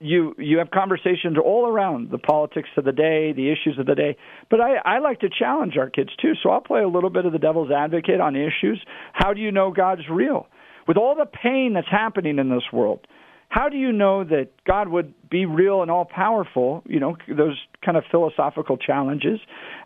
you 0.01 0.35
you 0.39 0.59
have 0.59 0.71
conversations 0.71 1.37
all 1.43 1.67
around 1.67 2.11
the 2.11 2.19
politics 2.19 2.69
of 2.77 2.85
the 2.85 2.93
day, 2.93 3.33
the 3.33 3.51
issues 3.51 3.79
of 3.79 3.87
the 3.87 3.95
day. 3.95 4.17
But 4.51 4.61
I, 4.61 4.77
I 4.85 4.99
like 5.01 5.21
to 5.21 5.29
challenge 5.29 5.77
our 5.77 5.91
kids 5.91 6.11
too, 6.21 6.33
so 6.43 6.51
I'll 6.51 6.61
play 6.61 6.83
a 6.83 6.89
little 6.89 7.11
bit 7.11 7.27
of 7.27 7.33
the 7.33 7.39
devil's 7.39 7.71
advocate 7.71 8.21
on 8.21 8.37
issues. 8.37 8.83
How 9.13 9.35
do 9.35 9.41
you 9.41 9.51
know 9.51 9.71
God's 9.71 10.09
real? 10.11 10.47
with 10.89 10.97
all 10.97 11.15
the 11.15 11.27
pain 11.27 11.75
that's 11.75 11.91
happening 11.91 12.39
in 12.39 12.49
this 12.49 12.65
world, 12.73 13.07
how 13.49 13.71
do 13.71 13.79
you 13.79 13.93
know 13.93 14.25
that 14.25 14.51
God 14.67 14.89
would 14.89 15.15
be 15.31 15.47
real 15.47 15.81
and 15.81 15.91
all 15.91 16.05
powerful? 16.05 16.83
You 16.87 17.01
know, 17.01 17.17
those 17.27 17.59
kind 17.85 17.97
of 17.97 18.05
philosophical 18.11 18.77
challenges. 18.77 19.41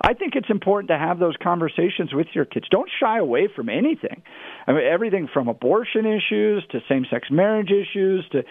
I 0.04 0.14
think 0.14 0.34
it's 0.34 0.50
important 0.50 0.88
to 0.88 0.98
have 0.98 1.20
those 1.20 1.36
conversations 1.40 2.12
with 2.12 2.26
your 2.34 2.44
kids. 2.44 2.66
Don't 2.70 2.90
shy 3.00 3.18
away 3.18 3.48
from 3.54 3.68
anything. 3.68 4.22
I 4.66 4.72
mean, 4.72 4.82
everything 4.84 5.28
from 5.32 5.46
abortion 5.46 6.06
issues 6.06 6.64
to 6.72 6.80
same 6.88 7.06
sex 7.08 7.28
marriage 7.30 7.70
issues 7.70 8.26
to 8.32 8.42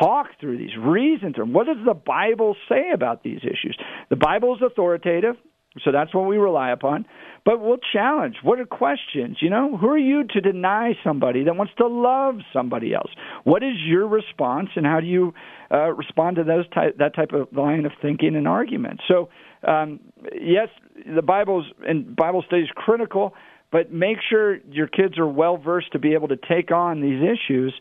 talk 0.00 0.26
through 0.40 0.58
these, 0.58 0.76
reason 0.76 1.34
through. 1.34 1.52
What 1.52 1.66
does 1.66 1.84
the 1.86 1.94
Bible 1.94 2.56
say 2.68 2.90
about 2.92 3.22
these 3.22 3.40
issues? 3.44 3.78
The 4.10 4.16
Bible 4.16 4.56
is 4.56 4.62
authoritative. 4.62 5.36
So 5.84 5.92
that's 5.92 6.14
what 6.14 6.26
we 6.26 6.38
rely 6.38 6.70
upon. 6.70 7.06
But 7.44 7.60
we'll 7.60 7.78
challenge. 7.92 8.36
What 8.42 8.58
are 8.60 8.66
questions? 8.66 9.38
You 9.40 9.50
know, 9.50 9.76
who 9.76 9.88
are 9.88 9.98
you 9.98 10.24
to 10.24 10.40
deny 10.40 10.92
somebody 11.04 11.44
that 11.44 11.56
wants 11.56 11.72
to 11.78 11.86
love 11.86 12.36
somebody 12.52 12.94
else? 12.94 13.10
What 13.44 13.62
is 13.62 13.74
your 13.86 14.06
response, 14.06 14.70
and 14.76 14.84
how 14.84 15.00
do 15.00 15.06
you 15.06 15.34
uh, 15.70 15.92
respond 15.92 16.36
to 16.36 16.44
those 16.44 16.68
ty- 16.70 16.92
that 16.98 17.14
type 17.14 17.32
of 17.32 17.48
line 17.56 17.86
of 17.86 17.92
thinking 18.02 18.34
and 18.36 18.48
argument? 18.48 19.00
So, 19.08 19.28
um, 19.66 20.00
yes, 20.34 20.68
the 21.06 21.22
Bible's 21.22 21.66
and 21.86 22.14
Bible 22.14 22.42
study 22.46 22.62
is 22.62 22.70
critical, 22.74 23.34
but 23.70 23.92
make 23.92 24.18
sure 24.28 24.58
your 24.70 24.88
kids 24.88 25.18
are 25.18 25.28
well 25.28 25.56
versed 25.56 25.92
to 25.92 25.98
be 25.98 26.14
able 26.14 26.28
to 26.28 26.36
take 26.36 26.70
on 26.70 27.00
these 27.00 27.22
issues. 27.22 27.72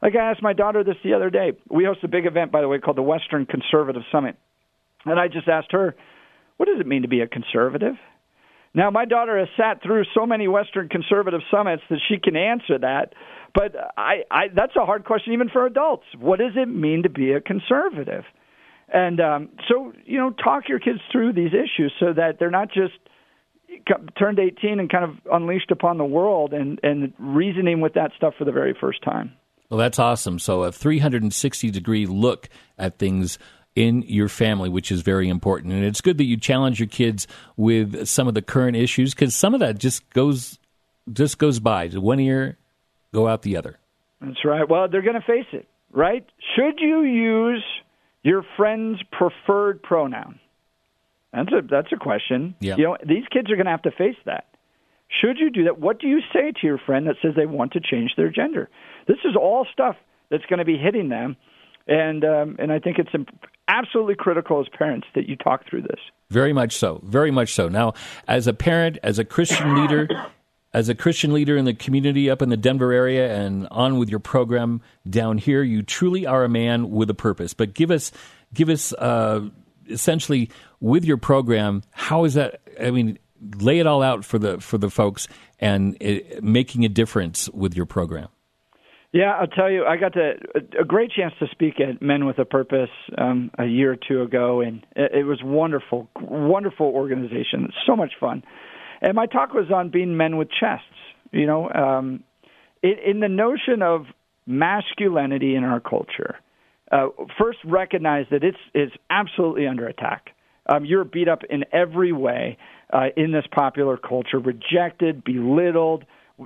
Like 0.00 0.16
I 0.16 0.30
asked 0.30 0.42
my 0.42 0.52
daughter 0.52 0.82
this 0.82 0.96
the 1.04 1.14
other 1.14 1.30
day. 1.30 1.52
We 1.70 1.84
host 1.84 2.00
a 2.02 2.08
big 2.08 2.26
event, 2.26 2.50
by 2.50 2.60
the 2.60 2.68
way, 2.68 2.78
called 2.78 2.96
the 2.96 3.02
Western 3.02 3.46
Conservative 3.46 4.02
Summit, 4.10 4.36
and 5.04 5.20
I 5.20 5.28
just 5.28 5.48
asked 5.48 5.70
her 5.72 5.94
what 6.62 6.68
does 6.68 6.78
it 6.78 6.86
mean 6.86 7.02
to 7.02 7.08
be 7.08 7.22
a 7.22 7.26
conservative? 7.26 7.96
Now, 8.72 8.92
my 8.92 9.04
daughter 9.04 9.36
has 9.36 9.48
sat 9.56 9.82
through 9.82 10.04
so 10.14 10.26
many 10.26 10.46
Western 10.46 10.88
conservative 10.88 11.40
summits 11.50 11.82
that 11.90 11.98
she 12.08 12.18
can 12.18 12.36
answer 12.36 12.78
that. 12.78 13.14
But 13.52 13.74
I, 13.96 14.22
I, 14.30 14.42
that's 14.54 14.76
a 14.76 14.86
hard 14.86 15.04
question 15.04 15.32
even 15.32 15.48
for 15.48 15.66
adults. 15.66 16.04
What 16.16 16.38
does 16.38 16.52
it 16.54 16.66
mean 16.66 17.02
to 17.02 17.08
be 17.08 17.32
a 17.32 17.40
conservative? 17.40 18.22
And 18.94 19.20
um, 19.20 19.48
so, 19.68 19.92
you 20.04 20.18
know, 20.18 20.30
talk 20.30 20.68
your 20.68 20.78
kids 20.78 21.00
through 21.10 21.32
these 21.32 21.50
issues 21.50 21.92
so 21.98 22.12
that 22.12 22.38
they're 22.38 22.48
not 22.48 22.68
just 22.68 22.94
turned 24.16 24.38
18 24.38 24.78
and 24.78 24.88
kind 24.88 25.02
of 25.02 25.16
unleashed 25.32 25.72
upon 25.72 25.98
the 25.98 26.04
world 26.04 26.52
and, 26.52 26.78
and 26.84 27.12
reasoning 27.18 27.80
with 27.80 27.94
that 27.94 28.12
stuff 28.16 28.34
for 28.38 28.44
the 28.44 28.52
very 28.52 28.76
first 28.80 29.02
time. 29.02 29.32
Well, 29.68 29.78
that's 29.78 29.98
awesome. 29.98 30.38
So, 30.38 30.62
a 30.62 30.70
360 30.70 31.72
degree 31.72 32.06
look 32.06 32.48
at 32.78 33.00
things 33.00 33.40
in 33.74 34.02
your 34.02 34.28
family, 34.28 34.68
which 34.68 34.92
is 34.92 35.02
very 35.02 35.28
important. 35.28 35.72
And 35.72 35.84
it's 35.84 36.00
good 36.00 36.18
that 36.18 36.24
you 36.24 36.36
challenge 36.36 36.78
your 36.78 36.88
kids 36.88 37.26
with 37.56 38.06
some 38.06 38.28
of 38.28 38.34
the 38.34 38.42
current 38.42 38.76
issues 38.76 39.14
because 39.14 39.34
some 39.34 39.54
of 39.54 39.60
that 39.60 39.78
just 39.78 40.08
goes 40.10 40.58
just 41.12 41.38
goes 41.38 41.58
by. 41.58 41.88
One 41.88 42.20
ear, 42.20 42.58
go 43.12 43.26
out 43.26 43.42
the 43.42 43.56
other. 43.56 43.78
That's 44.20 44.44
right. 44.44 44.68
Well, 44.68 44.88
they're 44.88 45.02
going 45.02 45.20
to 45.20 45.26
face 45.26 45.46
it, 45.52 45.68
right? 45.90 46.24
Should 46.54 46.78
you 46.78 47.02
use 47.02 47.64
your 48.22 48.44
friend's 48.56 49.00
preferred 49.10 49.82
pronoun? 49.82 50.38
That's 51.32 51.52
a 51.52 51.62
that's 51.68 51.92
a 51.92 51.96
question. 51.96 52.54
Yeah. 52.60 52.76
You 52.76 52.84
know, 52.84 52.96
these 53.06 53.24
kids 53.32 53.50
are 53.50 53.56
going 53.56 53.66
to 53.66 53.72
have 53.72 53.82
to 53.82 53.90
face 53.90 54.16
that. 54.26 54.46
Should 55.20 55.38
you 55.38 55.50
do 55.50 55.64
that? 55.64 55.78
What 55.78 55.98
do 55.98 56.06
you 56.08 56.20
say 56.32 56.52
to 56.52 56.66
your 56.66 56.78
friend 56.78 57.06
that 57.06 57.16
says 57.20 57.32
they 57.36 57.46
want 57.46 57.72
to 57.72 57.80
change 57.80 58.12
their 58.16 58.30
gender? 58.30 58.68
This 59.06 59.18
is 59.24 59.36
all 59.36 59.66
stuff 59.72 59.96
that's 60.30 60.44
going 60.46 60.58
to 60.58 60.64
be 60.64 60.78
hitting 60.78 61.08
them, 61.08 61.36
and 61.86 62.24
um, 62.24 62.56
and 62.58 62.72
I 62.72 62.78
think 62.78 62.98
it's 62.98 63.10
absolutely 63.68 64.14
critical 64.14 64.60
as 64.60 64.66
parents 64.76 65.06
that 65.14 65.28
you 65.28 65.36
talk 65.36 65.68
through 65.68 65.82
this. 65.82 66.00
Very 66.30 66.52
much 66.52 66.76
so. 66.76 67.00
Very 67.04 67.30
much 67.30 67.54
so. 67.54 67.68
Now, 67.68 67.94
as 68.26 68.46
a 68.46 68.52
parent, 68.52 68.98
as 69.02 69.18
a 69.18 69.24
Christian 69.24 69.80
leader, 69.80 70.08
as 70.72 70.88
a 70.88 70.94
Christian 70.94 71.32
leader 71.32 71.56
in 71.56 71.64
the 71.64 71.74
community 71.74 72.30
up 72.30 72.42
in 72.42 72.48
the 72.48 72.56
Denver 72.56 72.92
area 72.92 73.34
and 73.34 73.68
on 73.70 73.98
with 73.98 74.08
your 74.08 74.20
program 74.20 74.80
down 75.08 75.38
here, 75.38 75.62
you 75.62 75.82
truly 75.82 76.26
are 76.26 76.44
a 76.44 76.48
man 76.48 76.90
with 76.90 77.10
a 77.10 77.14
purpose. 77.14 77.54
But 77.54 77.74
give 77.74 77.90
us, 77.90 78.12
give 78.54 78.68
us, 78.68 78.92
uh, 78.94 79.48
essentially 79.88 80.50
with 80.80 81.04
your 81.04 81.16
program, 81.16 81.82
how 81.90 82.24
is 82.24 82.34
that? 82.34 82.60
I 82.80 82.90
mean, 82.90 83.18
lay 83.56 83.78
it 83.78 83.86
all 83.86 84.02
out 84.02 84.24
for 84.24 84.38
the 84.38 84.60
for 84.60 84.78
the 84.78 84.90
folks 84.90 85.28
and 85.58 85.96
it, 86.00 86.42
making 86.42 86.84
a 86.84 86.88
difference 86.88 87.48
with 87.50 87.76
your 87.76 87.86
program. 87.86 88.28
Yeah, 89.12 89.32
I'll 89.38 89.46
tell 89.46 89.70
you, 89.70 89.84
I 89.84 89.98
got 89.98 90.14
to, 90.14 90.32
a 90.80 90.84
great 90.84 91.10
chance 91.12 91.34
to 91.40 91.46
speak 91.50 91.74
at 91.80 92.00
Men 92.00 92.24
with 92.24 92.38
a 92.38 92.46
Purpose 92.46 92.88
um, 93.18 93.50
a 93.58 93.66
year 93.66 93.92
or 93.92 93.96
two 93.96 94.22
ago, 94.22 94.62
and 94.62 94.86
it, 94.96 95.12
it 95.20 95.24
was 95.24 95.40
wonderful, 95.44 96.08
wonderful 96.18 96.86
organization, 96.86 97.68
so 97.86 97.94
much 97.94 98.12
fun. 98.18 98.42
And 99.02 99.14
my 99.14 99.26
talk 99.26 99.52
was 99.52 99.70
on 99.70 99.90
being 99.90 100.16
men 100.16 100.38
with 100.38 100.48
chests. 100.48 100.86
You 101.30 101.46
know, 101.46 101.68
um, 101.70 102.24
in, 102.82 102.94
in 103.06 103.20
the 103.20 103.28
notion 103.28 103.82
of 103.82 104.06
masculinity 104.46 105.54
in 105.54 105.64
our 105.64 105.80
culture. 105.80 106.36
Uh, 106.90 107.08
first, 107.38 107.58
recognize 107.64 108.26
that 108.30 108.44
it's 108.44 108.58
it's 108.74 108.92
absolutely 109.08 109.66
under 109.66 109.86
attack. 109.86 110.30
Um, 110.66 110.84
you're 110.84 111.04
beat 111.04 111.28
up 111.28 111.40
in 111.48 111.64
every 111.72 112.12
way 112.12 112.58
uh, 112.92 113.06
in 113.16 113.32
this 113.32 113.44
popular 113.50 113.96
culture, 113.96 114.38
rejected, 114.38 115.24
belittled. 115.24 116.04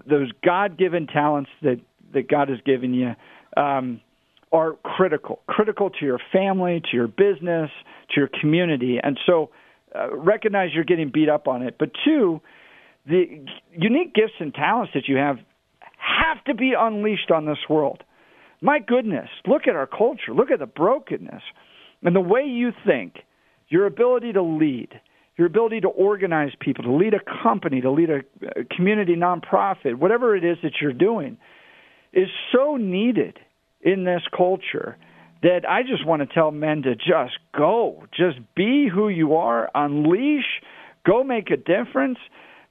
Those 0.09 0.31
God-given 0.45 1.09
talents 1.09 1.51
that 1.63 1.81
that 2.17 2.29
God 2.29 2.49
has 2.49 2.59
given 2.65 2.93
you 2.93 3.15
um, 3.57 4.01
are 4.53 4.73
critical, 4.83 5.41
critical 5.47 5.91
to 5.91 6.05
your 6.05 6.19
family, 6.33 6.83
to 6.91 6.97
your 6.97 7.09
business, 7.09 7.71
to 8.11 8.21
your 8.21 8.31
community, 8.41 8.99
and 9.03 9.19
so 9.27 9.51
uh, 9.95 10.15
recognize 10.15 10.71
you're 10.75 10.85
getting 10.85 11.11
beat 11.11 11.29
up 11.29 11.49
on 11.49 11.63
it. 11.63 11.77
But 11.79 11.91
two, 12.05 12.41
the 13.07 13.45
unique 13.73 14.15
gifts 14.15 14.35
and 14.41 14.53
talents 14.53 14.93
that 14.95 15.09
you 15.09 15.17
have 15.17 15.39
have 15.97 16.43
to 16.45 16.55
be 16.55 16.75
unleashed 16.79 17.31
on 17.31 17.47
this 17.47 17.59
world. 17.69 18.03
My 18.61 18.79
goodness, 18.79 19.29
look 19.47 19.63
at 19.69 19.77
our 19.77 19.87
culture. 19.87 20.33
Look 20.35 20.51
at 20.51 20.59
the 20.59 20.67
brokenness. 20.67 21.43
And 22.03 22.15
the 22.15 22.21
way 22.21 22.43
you 22.43 22.73
think, 22.87 23.17
your 23.69 23.87
ability 23.87 24.33
to 24.33 24.43
lead, 24.43 24.89
your 25.37 25.47
ability 25.47 25.81
to 25.81 25.89
organize 25.89 26.53
people, 26.61 26.85
to 26.85 26.93
lead 26.93 27.15
a 27.15 27.43
company, 27.43 27.81
to 27.81 27.91
lead 27.91 28.11
a, 28.11 28.21
a 28.59 28.65
community 28.65 29.15
nonprofit, 29.17 29.97
whatever 29.97 30.37
it 30.37 30.45
is 30.45 30.57
that 30.63 30.73
you're 30.81 30.93
doing, 30.93 31.37
is 32.13 32.29
so 32.53 32.77
needed 32.77 33.39
in 33.81 34.05
this 34.05 34.23
culture 34.37 34.97
that 35.43 35.61
I 35.69 35.83
just 35.83 36.07
want 36.07 36.27
to 36.27 36.35
tell 36.35 36.51
men 36.51 36.83
to 36.83 36.95
just 36.97 37.39
go, 37.57 38.05
just 38.17 38.39
be 38.55 38.89
who 38.93 39.09
you 39.09 39.37
are, 39.37 39.71
unleash, 39.75 40.63
go 41.07 41.23
make 41.23 41.51
a 41.51 41.57
difference, 41.57 42.19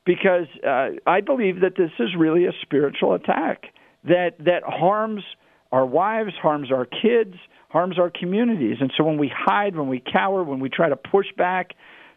because 0.05 0.47
uh, 0.65 0.89
I 1.07 1.21
believe 1.21 1.61
that 1.61 1.73
this 1.77 1.91
is 1.99 2.09
really 2.17 2.45
a 2.45 2.51
spiritual 2.61 3.13
attack 3.13 3.65
that 4.03 4.31
that 4.39 4.63
harms 4.63 5.23
our 5.71 5.85
wives, 5.85 6.33
harms 6.41 6.71
our 6.71 6.85
kids, 6.85 7.35
harms 7.69 7.97
our 7.97 8.11
communities. 8.11 8.77
And 8.79 8.91
so 8.95 9.03
when 9.03 9.17
we 9.17 9.31
hide, 9.35 9.75
when 9.75 9.87
we 9.87 10.01
cower, 10.11 10.43
when 10.43 10.59
we 10.59 10.69
try 10.69 10.89
to 10.89 10.95
push 10.95 11.25
back 11.37 11.71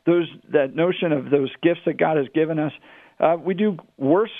those 0.07 0.29
that 0.53 0.75
notion 0.75 1.13
of 1.13 1.31
those 1.31 1.51
gifts 1.63 1.81
that 1.87 1.99
God 1.99 2.17
has 2.17 2.27
given 2.35 2.59
us, 2.59 2.73
uh, 3.21 3.37
we 3.43 3.55
do 3.55 3.77
worse 3.97 4.31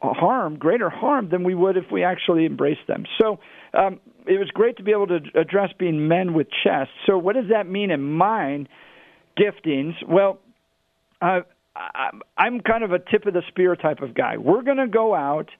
harm, 0.00 0.56
greater 0.56 0.90
harm 0.90 1.28
than 1.30 1.44
we 1.44 1.54
would 1.54 1.76
if 1.76 1.84
we 1.90 2.04
actually 2.04 2.46
embraced 2.46 2.86
them. 2.86 3.04
So 3.20 3.38
um, 3.72 4.00
it 4.26 4.38
was 4.38 4.48
great 4.52 4.76
to 4.78 4.82
be 4.82 4.92
able 4.92 5.08
to 5.08 5.20
address 5.34 5.70
being 5.78 6.08
men 6.08 6.34
with 6.34 6.46
chests. 6.62 6.94
So 7.06 7.18
what 7.18 7.34
does 7.34 7.50
that 7.50 7.68
mean 7.68 7.90
in 7.90 8.02
mine 8.02 8.68
giftings? 9.38 9.94
Well, 10.06 10.38
uh, 11.20 11.40
I'm 12.36 12.60
kind 12.60 12.84
of 12.84 12.92
a 12.92 12.98
tip 12.98 13.26
of 13.26 13.34
the 13.34 13.42
spear 13.48 13.76
type 13.76 14.00
of 14.00 14.14
guy. 14.14 14.36
We're 14.36 14.62
going 14.62 14.76
to 14.76 14.86
go 14.86 15.14
out 15.14 15.50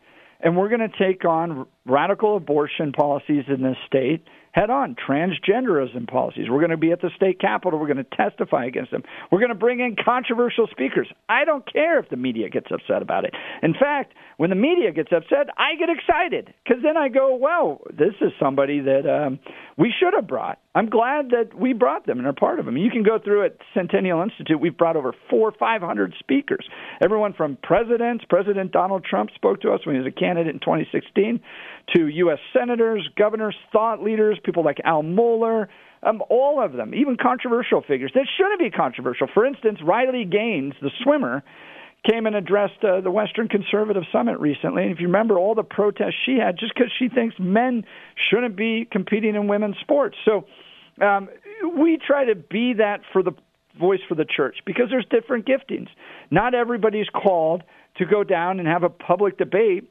and 0.40 0.56
we're 0.56 0.68
going 0.68 0.88
to 0.88 0.98
take 0.98 1.24
on 1.24 1.66
radical 1.86 2.36
abortion 2.36 2.92
policies 2.92 3.44
in 3.48 3.62
this 3.62 3.76
state 3.86 4.24
head 4.54 4.70
on 4.70 4.94
transgenderism 4.94 6.08
policies. 6.08 6.46
We're 6.48 6.60
going 6.60 6.70
to 6.70 6.76
be 6.76 6.92
at 6.92 7.00
the 7.00 7.10
state 7.16 7.40
capitol. 7.40 7.78
We're 7.78 7.92
going 7.92 8.04
to 8.04 8.16
testify 8.16 8.66
against 8.66 8.92
them. 8.92 9.02
We're 9.32 9.40
going 9.40 9.50
to 9.50 9.56
bring 9.56 9.80
in 9.80 9.96
controversial 10.02 10.68
speakers. 10.70 11.08
I 11.28 11.44
don't 11.44 11.70
care 11.70 11.98
if 11.98 12.08
the 12.08 12.16
media 12.16 12.48
gets 12.48 12.68
upset 12.72 13.02
about 13.02 13.24
it. 13.24 13.34
In 13.62 13.74
fact, 13.74 14.14
when 14.36 14.50
the 14.50 14.56
media 14.56 14.92
gets 14.92 15.10
upset, 15.10 15.48
I 15.58 15.74
get 15.76 15.88
excited 15.90 16.54
because 16.62 16.82
then 16.82 16.96
I 16.96 17.08
go, 17.08 17.34
"Well, 17.34 17.80
this 17.90 18.14
is 18.20 18.32
somebody 18.40 18.80
that 18.80 19.06
um, 19.10 19.40
we 19.76 19.92
should 19.98 20.14
have 20.14 20.28
brought." 20.28 20.58
I'm 20.76 20.88
glad 20.88 21.30
that 21.30 21.50
we 21.56 21.72
brought 21.72 22.06
them 22.06 22.18
and 22.18 22.26
are 22.26 22.32
part 22.32 22.58
of 22.58 22.66
them. 22.66 22.76
You 22.76 22.90
can 22.90 23.04
go 23.04 23.18
through 23.22 23.46
at 23.46 23.56
Centennial 23.74 24.22
Institute. 24.22 24.60
We've 24.60 24.76
brought 24.76 24.96
over 24.96 25.14
four 25.30 25.52
five 25.52 25.82
hundred 25.82 26.14
speakers. 26.18 26.66
Everyone 27.02 27.32
from 27.32 27.58
presidents. 27.62 28.24
President 28.28 28.72
Donald 28.72 29.04
Trump 29.04 29.30
spoke 29.34 29.60
to 29.62 29.72
us 29.72 29.86
when 29.86 29.96
he 29.96 30.00
was 30.00 30.08
a 30.08 30.20
candidate 30.20 30.52
in 30.54 30.60
2016 30.60 31.40
to 31.94 32.06
U.S. 32.06 32.38
senators, 32.52 33.08
governors, 33.16 33.56
thought 33.72 34.02
leaders, 34.02 34.38
people 34.44 34.64
like 34.64 34.80
Al 34.84 35.02
Mohler, 35.02 35.68
um, 36.02 36.22
all 36.28 36.62
of 36.62 36.72
them, 36.72 36.94
even 36.94 37.16
controversial 37.16 37.82
figures 37.82 38.12
that 38.14 38.26
shouldn't 38.36 38.60
be 38.60 38.70
controversial. 38.70 39.26
For 39.32 39.44
instance, 39.44 39.80
Riley 39.82 40.24
Gaines, 40.24 40.74
the 40.80 40.90
swimmer, 41.02 41.42
came 42.08 42.26
and 42.26 42.36
addressed 42.36 42.84
uh, 42.84 43.00
the 43.00 43.10
Western 43.10 43.48
Conservative 43.48 44.02
Summit 44.12 44.38
recently. 44.38 44.82
And 44.82 44.92
if 44.92 45.00
you 45.00 45.06
remember 45.06 45.38
all 45.38 45.54
the 45.54 45.62
protests 45.62 46.16
she 46.24 46.36
had, 46.36 46.58
just 46.58 46.74
because 46.74 46.92
she 46.98 47.08
thinks 47.08 47.36
men 47.38 47.84
shouldn't 48.14 48.56
be 48.56 48.86
competing 48.90 49.34
in 49.34 49.48
women's 49.48 49.78
sports. 49.78 50.16
So 50.24 50.44
um, 51.00 51.28
we 51.76 51.96
try 51.96 52.26
to 52.26 52.34
be 52.34 52.74
that 52.74 53.00
for 53.12 53.22
the 53.22 53.32
voice 53.78 54.00
for 54.08 54.14
the 54.14 54.24
church 54.24 54.58
because 54.64 54.86
there's 54.90 55.06
different 55.10 55.46
giftings. 55.46 55.88
Not 56.30 56.54
everybody's 56.54 57.08
called 57.08 57.62
to 57.96 58.04
go 58.04 58.22
down 58.22 58.58
and 58.58 58.68
have 58.68 58.82
a 58.82 58.90
public 58.90 59.38
debate 59.38 59.90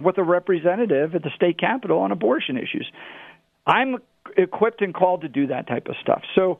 with 0.00 0.18
a 0.18 0.22
representative 0.22 1.14
at 1.14 1.22
the 1.22 1.30
state 1.34 1.58
capitol 1.58 2.00
on 2.00 2.12
abortion 2.12 2.56
issues. 2.56 2.90
I'm 3.66 3.96
equipped 4.36 4.80
and 4.80 4.94
called 4.94 5.22
to 5.22 5.28
do 5.28 5.46
that 5.48 5.66
type 5.66 5.86
of 5.88 5.96
stuff. 6.00 6.22
So 6.34 6.58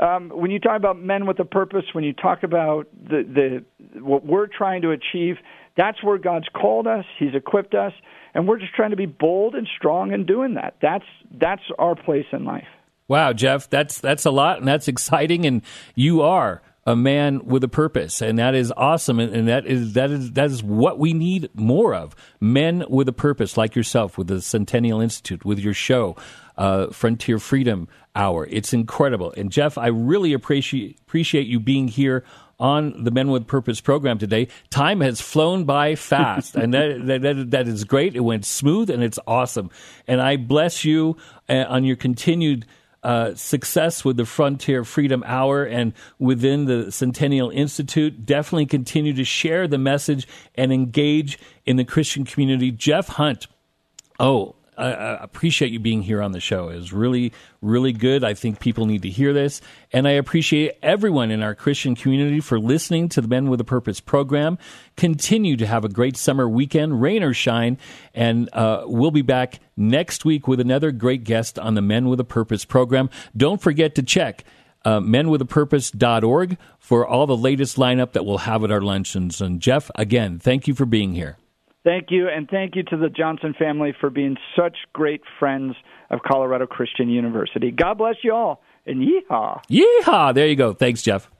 um, 0.00 0.30
when 0.30 0.50
you 0.50 0.58
talk 0.58 0.76
about 0.76 1.00
men 1.00 1.26
with 1.26 1.38
a 1.38 1.44
purpose, 1.44 1.84
when 1.92 2.04
you 2.04 2.12
talk 2.12 2.42
about 2.42 2.88
the, 3.08 3.64
the 3.94 4.00
what 4.00 4.26
we're 4.26 4.48
trying 4.48 4.82
to 4.82 4.90
achieve, 4.90 5.36
that's 5.76 6.02
where 6.02 6.18
God's 6.18 6.48
called 6.54 6.86
us. 6.86 7.04
He's 7.18 7.34
equipped 7.34 7.74
us, 7.74 7.92
and 8.34 8.48
we're 8.48 8.58
just 8.58 8.74
trying 8.74 8.90
to 8.90 8.96
be 8.96 9.06
bold 9.06 9.54
and 9.54 9.68
strong 9.76 10.12
in 10.12 10.26
doing 10.26 10.54
that. 10.54 10.76
That's 10.82 11.04
that's 11.40 11.62
our 11.78 11.94
place 11.94 12.26
in 12.32 12.44
life. 12.44 12.66
Wow, 13.06 13.32
Jeff, 13.32 13.68
that's 13.70 13.98
that's 13.98 14.24
a 14.24 14.30
lot, 14.30 14.58
and 14.58 14.66
that's 14.66 14.88
exciting, 14.88 15.46
and 15.46 15.62
you 15.94 16.22
are 16.22 16.62
a 16.86 16.96
man 16.96 17.44
with 17.46 17.64
a 17.64 17.68
purpose, 17.68 18.20
and 18.20 18.38
that 18.38 18.54
is 18.54 18.72
awesome, 18.76 19.18
and 19.18 19.48
that 19.48 19.66
is 19.66 19.92
that 19.92 20.10
is 20.10 20.32
that 20.32 20.46
is 20.46 20.62
what 20.62 20.98
we 20.98 21.12
need 21.12 21.50
more 21.54 21.94
of: 21.94 22.16
men 22.40 22.84
with 22.88 23.08
a 23.08 23.12
purpose, 23.12 23.56
like 23.56 23.76
yourself, 23.76 24.18
with 24.18 24.26
the 24.26 24.40
Centennial 24.40 25.00
Institute, 25.00 25.44
with 25.44 25.58
your 25.58 25.74
show, 25.74 26.16
uh, 26.56 26.88
Frontier 26.88 27.38
Freedom 27.38 27.88
Hour. 28.16 28.46
It's 28.50 28.72
incredible, 28.72 29.32
and 29.36 29.50
Jeff, 29.50 29.76
I 29.78 29.88
really 29.88 30.32
appreciate 30.32 30.98
appreciate 31.00 31.46
you 31.46 31.60
being 31.60 31.88
here 31.88 32.24
on 32.58 33.04
the 33.04 33.10
Men 33.10 33.28
with 33.28 33.46
Purpose 33.46 33.80
program 33.80 34.18
today. 34.18 34.48
Time 34.70 35.00
has 35.00 35.20
flown 35.20 35.64
by 35.64 35.94
fast, 35.94 36.54
and 36.54 36.72
that, 36.74 37.22
that, 37.22 37.50
that, 37.50 37.68
is 37.68 37.84
great. 37.84 38.16
It 38.16 38.20
went 38.20 38.44
smooth, 38.44 38.90
and 38.90 39.02
it's 39.02 39.18
awesome. 39.26 39.70
And 40.06 40.20
I 40.20 40.36
bless 40.36 40.84
you 40.84 41.16
uh, 41.48 41.64
on 41.68 41.84
your 41.84 41.96
continued 41.96 42.66
uh, 43.02 43.34
success 43.34 44.04
with 44.04 44.16
the 44.16 44.24
Frontier 44.24 44.82
Freedom 44.82 45.22
Hour 45.26 45.64
and 45.64 45.92
within 46.18 46.64
the 46.64 46.90
Centennial 46.90 47.50
Institute. 47.50 48.24
Definitely 48.24 48.66
continue 48.66 49.12
to 49.12 49.24
share 49.24 49.68
the 49.68 49.78
message 49.78 50.26
and 50.54 50.72
engage 50.72 51.38
in 51.66 51.76
the 51.76 51.84
Christian 51.84 52.24
community. 52.24 52.70
Jeff 52.70 53.08
Hunt, 53.08 53.46
oh, 54.18 54.54
I, 54.76 55.22
appreciate 55.22 55.72
you 55.72 55.78
being 55.78 56.02
here 56.02 56.22
on 56.22 56.32
the 56.32 56.40
show. 56.40 56.68
It 56.68 56.76
was 56.76 56.92
really, 56.92 57.32
really 57.60 57.92
good. 57.92 58.24
I 58.24 58.34
think 58.34 58.60
people 58.60 58.86
need 58.86 59.02
to 59.02 59.10
hear 59.10 59.32
this. 59.32 59.60
And 59.92 60.06
I 60.06 60.12
appreciate 60.12 60.72
everyone 60.82 61.30
in 61.30 61.42
our 61.42 61.54
Christian 61.54 61.94
community 61.94 62.40
for 62.40 62.58
listening 62.58 63.08
to 63.10 63.20
the 63.20 63.28
Men 63.28 63.48
with 63.48 63.60
a 63.60 63.64
Purpose 63.64 64.00
program. 64.00 64.58
Continue 64.96 65.56
to 65.56 65.66
have 65.66 65.84
a 65.84 65.88
great 65.88 66.16
summer 66.16 66.48
weekend, 66.48 67.00
rain 67.00 67.22
or 67.22 67.34
shine. 67.34 67.78
And 68.14 68.48
uh, 68.52 68.84
we'll 68.86 69.10
be 69.10 69.22
back 69.22 69.60
next 69.76 70.24
week 70.24 70.48
with 70.48 70.60
another 70.60 70.92
great 70.92 71.24
guest 71.24 71.58
on 71.58 71.74
the 71.74 71.82
Men 71.82 72.08
with 72.08 72.20
a 72.20 72.24
Purpose 72.24 72.64
program. 72.64 73.10
Don't 73.36 73.60
forget 73.60 73.94
to 73.96 74.02
check 74.02 74.44
uh, 74.84 75.00
menwithapurpose.org 75.00 76.58
for 76.78 77.06
all 77.06 77.26
the 77.26 77.36
latest 77.36 77.76
lineup 77.76 78.12
that 78.12 78.24
we'll 78.24 78.38
have 78.38 78.64
at 78.64 78.70
our 78.70 78.82
luncheons. 78.82 79.40
And 79.40 79.60
Jeff, 79.60 79.90
again, 79.94 80.38
thank 80.38 80.68
you 80.68 80.74
for 80.74 80.84
being 80.84 81.14
here. 81.14 81.38
Thank 81.84 82.10
you, 82.10 82.28
and 82.28 82.48
thank 82.48 82.76
you 82.76 82.82
to 82.84 82.96
the 82.96 83.10
Johnson 83.10 83.54
family 83.58 83.94
for 84.00 84.08
being 84.08 84.38
such 84.56 84.76
great 84.94 85.20
friends 85.38 85.74
of 86.10 86.20
Colorado 86.26 86.66
Christian 86.66 87.10
University. 87.10 87.70
God 87.70 87.98
bless 87.98 88.16
you 88.22 88.32
all, 88.32 88.62
and 88.86 89.02
yeehaw. 89.02 89.60
Yeehaw! 89.70 90.32
There 90.34 90.46
you 90.46 90.56
go. 90.56 90.72
Thanks, 90.72 91.02
Jeff. 91.02 91.30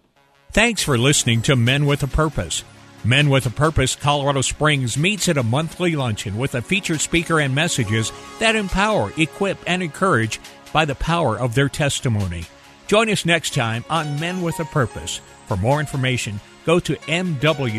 Thanks 0.53 0.83
for 0.83 0.99
listening 0.99 1.41
to 1.43 1.57
Men 1.57 1.87
with 1.87 2.03
a 2.03 2.07
Purpose. 2.07 2.63
Men 3.05 3.31
with 3.31 3.47
a 3.47 3.51
Purpose 3.51 3.97
Colorado 3.97 4.43
Springs 4.43 4.99
meets 4.99 5.29
at 5.31 5.39
a 5.39 5.43
monthly 5.43 5.97
luncheon 5.97 6.37
with 6.37 6.55
a 6.55 6.63
featured 6.63 7.01
speaker 7.01 7.41
and 7.41 7.55
messages 7.55 8.13
that 8.39 8.55
empower, 8.55 9.13
equip, 9.17 9.59
and 9.67 9.83
encourage 9.83 10.41
by 10.75 10.85
the 10.85 10.95
power 10.95 11.39
of 11.39 11.55
their 11.55 11.71
testimony. 11.71 12.45
Join 12.87 13.09
us 13.09 13.25
next 13.25 13.55
time 13.55 13.85
on 13.89 14.21
Men 14.21 14.43
with 14.43 14.61
a 14.61 14.65
Purpose. 14.67 15.23
For 15.47 15.57
more 15.57 15.81
information, 15.81 16.39
go 16.67 16.79
to 16.81 16.97
mwap.org. 16.97 17.79